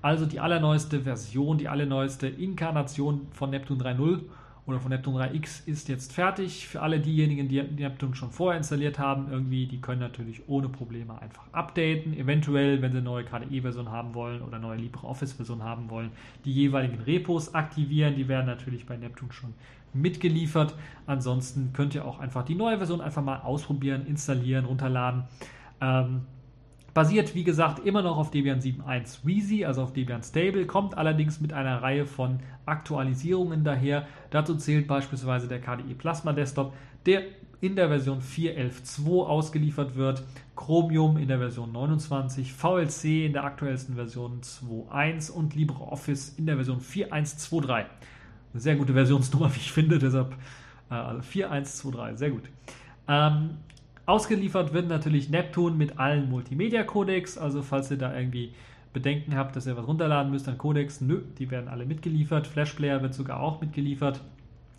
[0.00, 4.20] Also die allerneueste Version, die allerneueste Inkarnation von Neptune 3.0
[4.66, 6.68] oder von Neptune 3X ist jetzt fertig.
[6.68, 11.20] Für alle diejenigen, die Neptune schon vorher installiert haben, irgendwie, die können natürlich ohne Probleme
[11.20, 12.16] einfach updaten.
[12.16, 16.10] Eventuell, wenn sie eine neue KDE-Version haben wollen oder neue LibreOffice-Version haben wollen,
[16.44, 18.14] die jeweiligen Repos aktivieren.
[18.14, 19.54] Die werden natürlich bei Neptune schon
[19.92, 20.74] mitgeliefert.
[21.06, 25.24] Ansonsten könnt ihr auch einfach die neue Version einfach mal ausprobieren, installieren, runterladen.
[25.80, 26.22] Ähm,
[26.98, 31.40] Basiert, wie gesagt, immer noch auf Debian 7.1 Wheezy, also auf Debian Stable, kommt allerdings
[31.40, 34.08] mit einer Reihe von Aktualisierungen daher.
[34.30, 36.74] Dazu zählt beispielsweise der KDE Plasma Desktop,
[37.06, 37.22] der
[37.60, 40.24] in der Version 4.11.2 ausgeliefert wird,
[40.56, 46.56] Chromium in der Version 29, VLC in der aktuellsten Version 2.1 und LibreOffice in der
[46.56, 47.84] Version 4.1.2.3.
[48.58, 50.34] Eine sehr gute Versionsnummer, wie ich finde, deshalb
[50.90, 52.42] äh, 4.1.2.3, also sehr gut.
[53.06, 53.50] Ähm,
[54.04, 58.52] Ausgeliefert wird natürlich Neptune mit allen Multimedia-Codecs, also falls ihr da irgendwie
[58.92, 62.48] Bedenken habt, dass ihr was runterladen müsst an Codecs, nö, die werden alle mitgeliefert.
[62.48, 64.22] Flashplayer wird sogar auch mitgeliefert.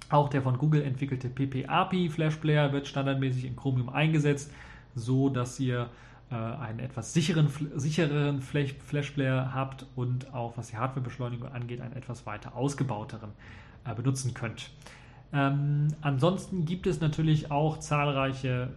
[0.10, 4.52] Auch der von Google entwickelte PP-API Flashplayer wird standardmäßig in Chromium eingesetzt,
[4.94, 5.88] so dass ihr
[6.32, 12.26] äh, einen etwas sicheren, sichereren Flashplayer habt und auch was die Hardwarebeschleunigung angeht, einen etwas
[12.26, 13.30] weiter ausgebauteren
[13.96, 14.70] benutzen könnt.
[15.32, 18.70] Ähm, ansonsten gibt es natürlich auch zahlreiche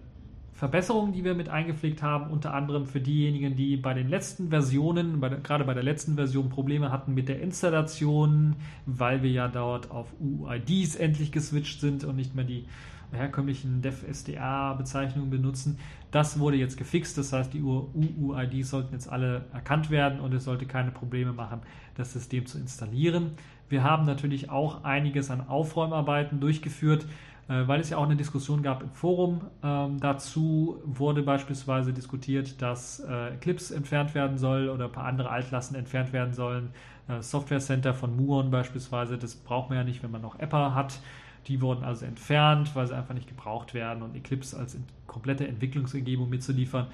[0.52, 5.18] Verbesserungen, die wir mit eingepflegt haben, unter anderem für diejenigen, die bei den letzten Versionen,
[5.18, 8.54] bei gerade bei der letzten Version Probleme hatten mit der Installation,
[8.86, 12.66] weil wir ja dort auf UUIDs endlich geswitcht sind und nicht mehr die
[13.10, 15.78] herkömmlichen Dev-SDA-Bezeichnungen benutzen.
[16.10, 20.44] Das wurde jetzt gefixt, das heißt, die UUIDs sollten jetzt alle erkannt werden und es
[20.44, 21.60] sollte keine Probleme machen,
[21.96, 23.32] das System zu installieren.
[23.72, 27.06] Wir haben natürlich auch einiges an Aufräumarbeiten durchgeführt
[27.48, 29.42] äh, weil es ja auch eine Diskussion gab im Forum.
[29.62, 35.30] Ähm, dazu wurde beispielsweise diskutiert, dass äh, Clips entfernt werden soll oder ein paar andere
[35.30, 36.70] Altlasten entfernt werden sollen.
[37.08, 40.74] Äh, Software Center von Muon beispielsweise, das braucht man ja nicht, wenn man noch Apple
[40.74, 41.00] hat.
[41.48, 46.30] Die wurden also entfernt, weil sie einfach nicht gebraucht werden und Eclipse als komplette Entwicklungsumgebung
[46.30, 46.86] mitzuliefern,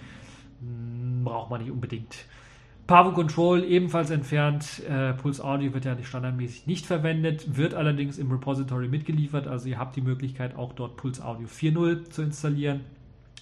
[0.60, 2.24] hm, braucht man nicht unbedingt.
[2.88, 4.82] Pavo Control ebenfalls entfernt.
[4.88, 9.46] Äh, Pulse Audio wird ja standardmäßig nicht verwendet, wird allerdings im Repository mitgeliefert.
[9.46, 12.80] Also ihr habt die Möglichkeit auch dort Pulse Audio 4.0 zu installieren,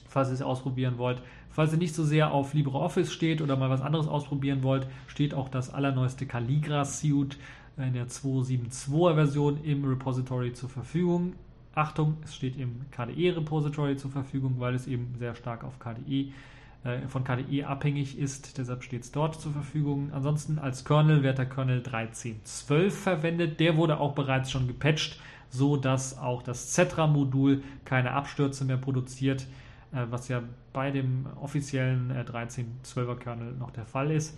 [0.09, 1.23] falls ihr es ausprobieren wollt.
[1.49, 5.33] Falls ihr nicht so sehr auf LibreOffice steht oder mal was anderes ausprobieren wollt, steht
[5.33, 7.39] auch das allerneueste Calligra Suite
[7.77, 11.35] in der 2.7.2er Version im Repository zur Verfügung.
[11.73, 16.33] Achtung, es steht im KDE Repository zur Verfügung, weil es eben sehr stark auf KDE
[17.09, 20.13] von KDE abhängig ist, deshalb steht es dort zur Verfügung.
[20.13, 23.61] Ansonsten als Kernel wird der Kernel 13.12 verwendet.
[23.61, 29.47] Der wurde auch bereits schon gepatcht, so dass auch das Cetra-Modul keine Abstürze mehr produziert,
[29.93, 34.37] äh, was ja bei dem offiziellen 13.12er äh, Kernel noch der Fall ist.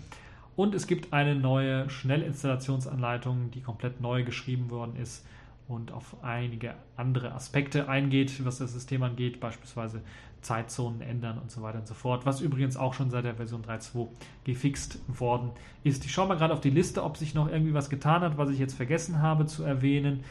[0.56, 5.24] Und es gibt eine neue Schnellinstallationsanleitung, die komplett neu geschrieben worden ist
[5.68, 10.02] und auf einige andere Aspekte eingeht, was das System angeht, beispielsweise
[10.40, 13.62] Zeitzonen ändern und so weiter und so fort, was übrigens auch schon seit der Version
[13.62, 14.08] 3.2
[14.44, 15.50] gefixt worden
[15.84, 16.04] ist.
[16.04, 18.50] Ich schaue mal gerade auf die Liste, ob sich noch irgendwie was getan hat, was
[18.50, 20.24] ich jetzt vergessen habe zu erwähnen.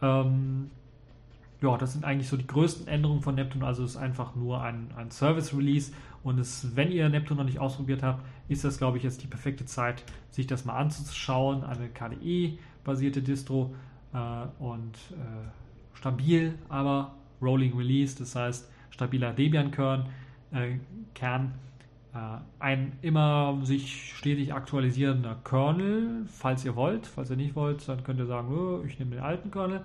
[0.00, 0.70] Ähm,
[1.60, 3.66] ja, das sind eigentlich so die größten Änderungen von Neptune.
[3.66, 5.92] Also es ist einfach nur ein, ein Service-Release.
[6.22, 9.26] Und es, wenn ihr Neptune noch nicht ausprobiert habt, ist das, glaube ich, jetzt die
[9.26, 11.64] perfekte Zeit, sich das mal anzuschauen.
[11.64, 13.74] Eine KDE-basierte Distro
[14.58, 18.16] und äh, stabil, aber Rolling Release.
[18.18, 20.06] Das heißt, stabiler Debian-Kern,
[20.52, 20.76] äh,
[21.14, 21.52] Kern,
[22.14, 22.18] äh,
[22.60, 27.06] ein immer sich stetig aktualisierender Kernel, falls ihr wollt.
[27.06, 29.84] Falls ihr nicht wollt, dann könnt ihr sagen, oh, ich nehme den alten Kernel.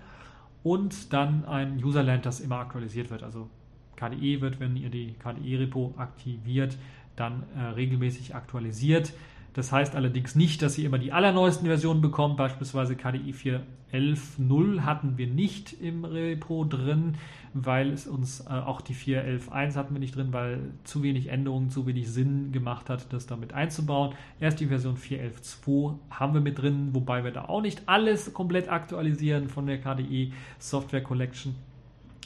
[0.63, 3.23] Und dann ein Userland, das immer aktualisiert wird.
[3.23, 3.49] Also
[3.95, 6.77] KDE wird, wenn ihr die KDE-Repo aktiviert,
[7.15, 9.13] dann äh, regelmäßig aktualisiert.
[9.53, 12.37] Das heißt allerdings nicht, dass ihr immer die allerneuesten Versionen bekommt.
[12.37, 17.15] Beispielsweise KDE 4.11.0 hatten wir nicht im Repo drin,
[17.53, 21.71] weil es uns äh, auch die 4.11.1 hatten wir nicht drin, weil zu wenig Änderungen,
[21.71, 24.13] zu wenig Sinn gemacht hat, das damit einzubauen.
[24.39, 28.69] Erst die Version 4.11.2 haben wir mit drin, wobei wir da auch nicht alles komplett
[28.69, 31.55] aktualisieren von der KDE Software Collection,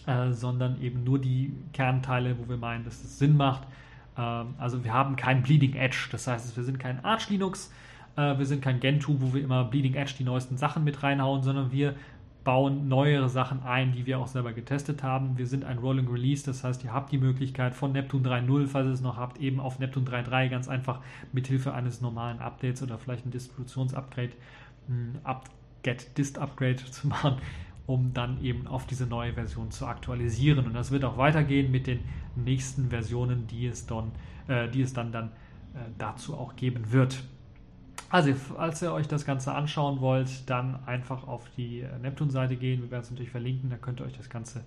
[0.08, 3.66] äh, sondern eben nur die Kernteile, wo wir meinen, dass das Sinn macht.
[4.18, 7.72] Ähm, also wir haben kein Bleeding Edge, das heißt, wir sind kein Arch Linux,
[8.16, 11.44] äh, wir sind kein Gentoo, wo wir immer Bleeding Edge die neuesten Sachen mit reinhauen,
[11.44, 11.96] sondern wir
[12.44, 15.38] bauen neuere Sachen ein, die wir auch selber getestet haben.
[15.38, 18.88] Wir sind ein Rolling Release, das heißt, ihr habt die Möglichkeit von Neptune 3.0, falls
[18.88, 21.00] ihr es noch habt, eben auf Neptune 3.3 ganz einfach
[21.32, 24.34] mit Hilfe eines normalen Updates oder vielleicht ein Distributionsupgrade,
[24.90, 25.46] ein Up
[25.84, 27.38] Get Dist Upgrade zu machen
[27.86, 30.66] um dann eben auf diese neue Version zu aktualisieren.
[30.66, 32.00] Und das wird auch weitergehen mit den
[32.36, 34.12] nächsten Versionen, die es dann,
[34.48, 37.24] äh, die es dann, dann äh, dazu auch geben wird.
[38.10, 42.82] Also, als ihr euch das Ganze anschauen wollt, dann einfach auf die äh, Neptun-Seite gehen.
[42.84, 44.64] Wir werden es natürlich verlinken, da könnt ihr euch das Ganze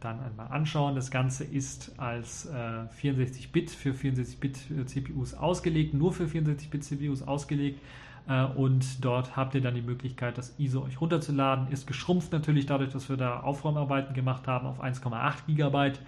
[0.00, 0.94] dann einmal anschauen.
[0.94, 2.52] Das Ganze ist als äh,
[3.00, 7.80] 64-Bit für 64-Bit-CPUs ausgelegt, nur für 64-Bit-CPUs ausgelegt.
[8.28, 11.68] Äh, und dort habt ihr dann die Möglichkeit, das ISO euch runterzuladen.
[11.68, 15.98] Ist geschrumpft natürlich dadurch, dass wir da Aufräumarbeiten gemacht haben auf 1,8 GB.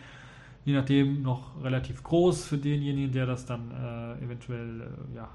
[0.65, 5.29] Je nachdem noch relativ groß für denjenigen, der das dann äh, eventuell äh, ja,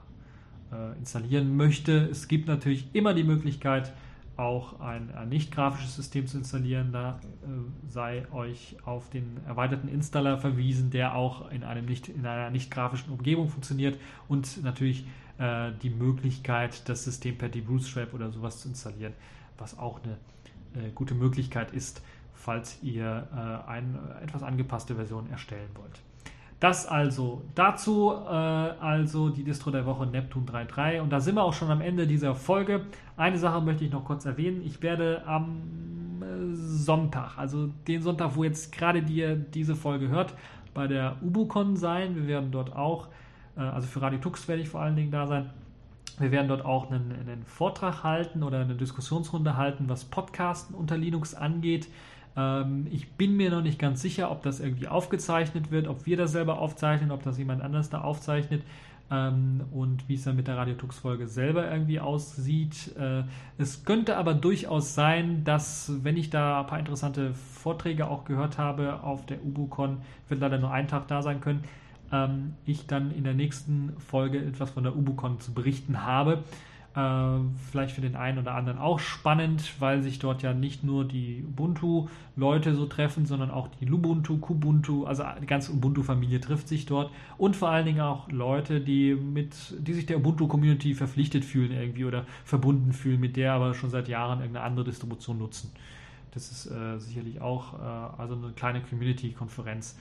[0.71, 2.07] äh, installieren möchte.
[2.11, 3.91] Es gibt natürlich immer die Möglichkeit,
[4.37, 6.91] auch ein, ein nicht grafisches System zu installieren.
[6.91, 7.47] Da äh,
[7.89, 12.69] sei euch auf den erweiterten Installer verwiesen, der auch in, einem nicht, in einer nicht
[12.69, 15.05] grafischen Umgebung funktioniert und natürlich
[15.37, 19.13] äh, die Möglichkeit, das System per Debootstrap oder sowas zu installieren,
[19.57, 22.01] was auch eine äh, gute Möglichkeit ist,
[22.33, 26.01] falls ihr äh, eine etwas angepasste Version erstellen wollt.
[26.59, 31.01] Das also dazu, äh, also die Distro der Woche Neptun 3.3.
[31.01, 32.85] Und da sind wir auch schon am Ende dieser Folge.
[33.17, 34.61] Eine Sache möchte ich noch kurz erwähnen.
[34.65, 40.33] Ich werde am äh, Sonntag, also den Sonntag, wo jetzt gerade die, diese Folge hört,
[40.73, 42.15] bei der UbuCon sein.
[42.15, 43.09] Wir werden dort auch,
[43.61, 45.49] also für Radio Tux werde ich vor allen Dingen da sein.
[46.19, 50.97] Wir werden dort auch einen, einen Vortrag halten oder eine Diskussionsrunde halten, was Podcasten unter
[50.97, 51.89] Linux angeht.
[52.37, 56.17] Ähm, ich bin mir noch nicht ganz sicher, ob das irgendwie aufgezeichnet wird, ob wir
[56.17, 58.63] das selber aufzeichnen, ob das jemand anders da aufzeichnet
[59.11, 62.95] ähm, und wie es dann mit der Radiotux-Folge selber irgendwie aussieht.
[62.97, 63.23] Äh,
[63.57, 68.57] es könnte aber durchaus sein, dass, wenn ich da ein paar interessante Vorträge auch gehört
[68.57, 69.97] habe auf der UbuCon,
[70.29, 71.63] wird leider nur einen Tag da sein können,
[72.11, 76.43] ähm, ich dann in der nächsten Folge etwas von der UbuCon zu berichten habe.
[76.95, 77.39] Äh,
[77.71, 81.43] vielleicht für den einen oder anderen auch spannend, weil sich dort ja nicht nur die
[81.45, 87.11] Ubuntu-Leute so treffen, sondern auch die Lubuntu, Kubuntu, also die ganze Ubuntu-Familie trifft sich dort
[87.37, 92.05] und vor allen Dingen auch Leute, die mit, die sich der Ubuntu-Community verpflichtet fühlen irgendwie
[92.05, 95.71] oder verbunden fühlen, mit der aber schon seit Jahren irgendeine andere Distribution nutzen.
[96.33, 99.97] Das ist äh, sicherlich auch äh, also eine kleine Community-Konferenz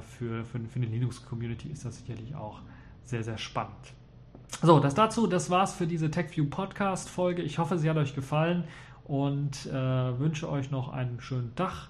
[0.00, 2.60] für, für, für eine Linux-Community ist das sicherlich auch
[3.04, 3.94] sehr, sehr spannend.
[4.62, 7.42] So, das dazu, das war's für diese TechView Podcast Folge.
[7.42, 8.64] Ich hoffe, sie hat euch gefallen
[9.04, 9.72] und äh,
[10.18, 11.88] wünsche euch noch einen schönen Tag.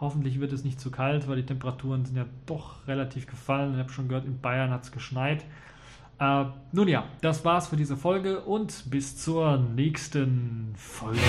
[0.00, 3.74] Hoffentlich wird es nicht zu kalt, weil die Temperaturen sind ja doch relativ gefallen.
[3.74, 5.44] Ich habe schon gehört, in Bayern hat es geschneit.
[6.18, 11.20] Äh, nun ja, das war's für diese Folge und bis zur nächsten Folge.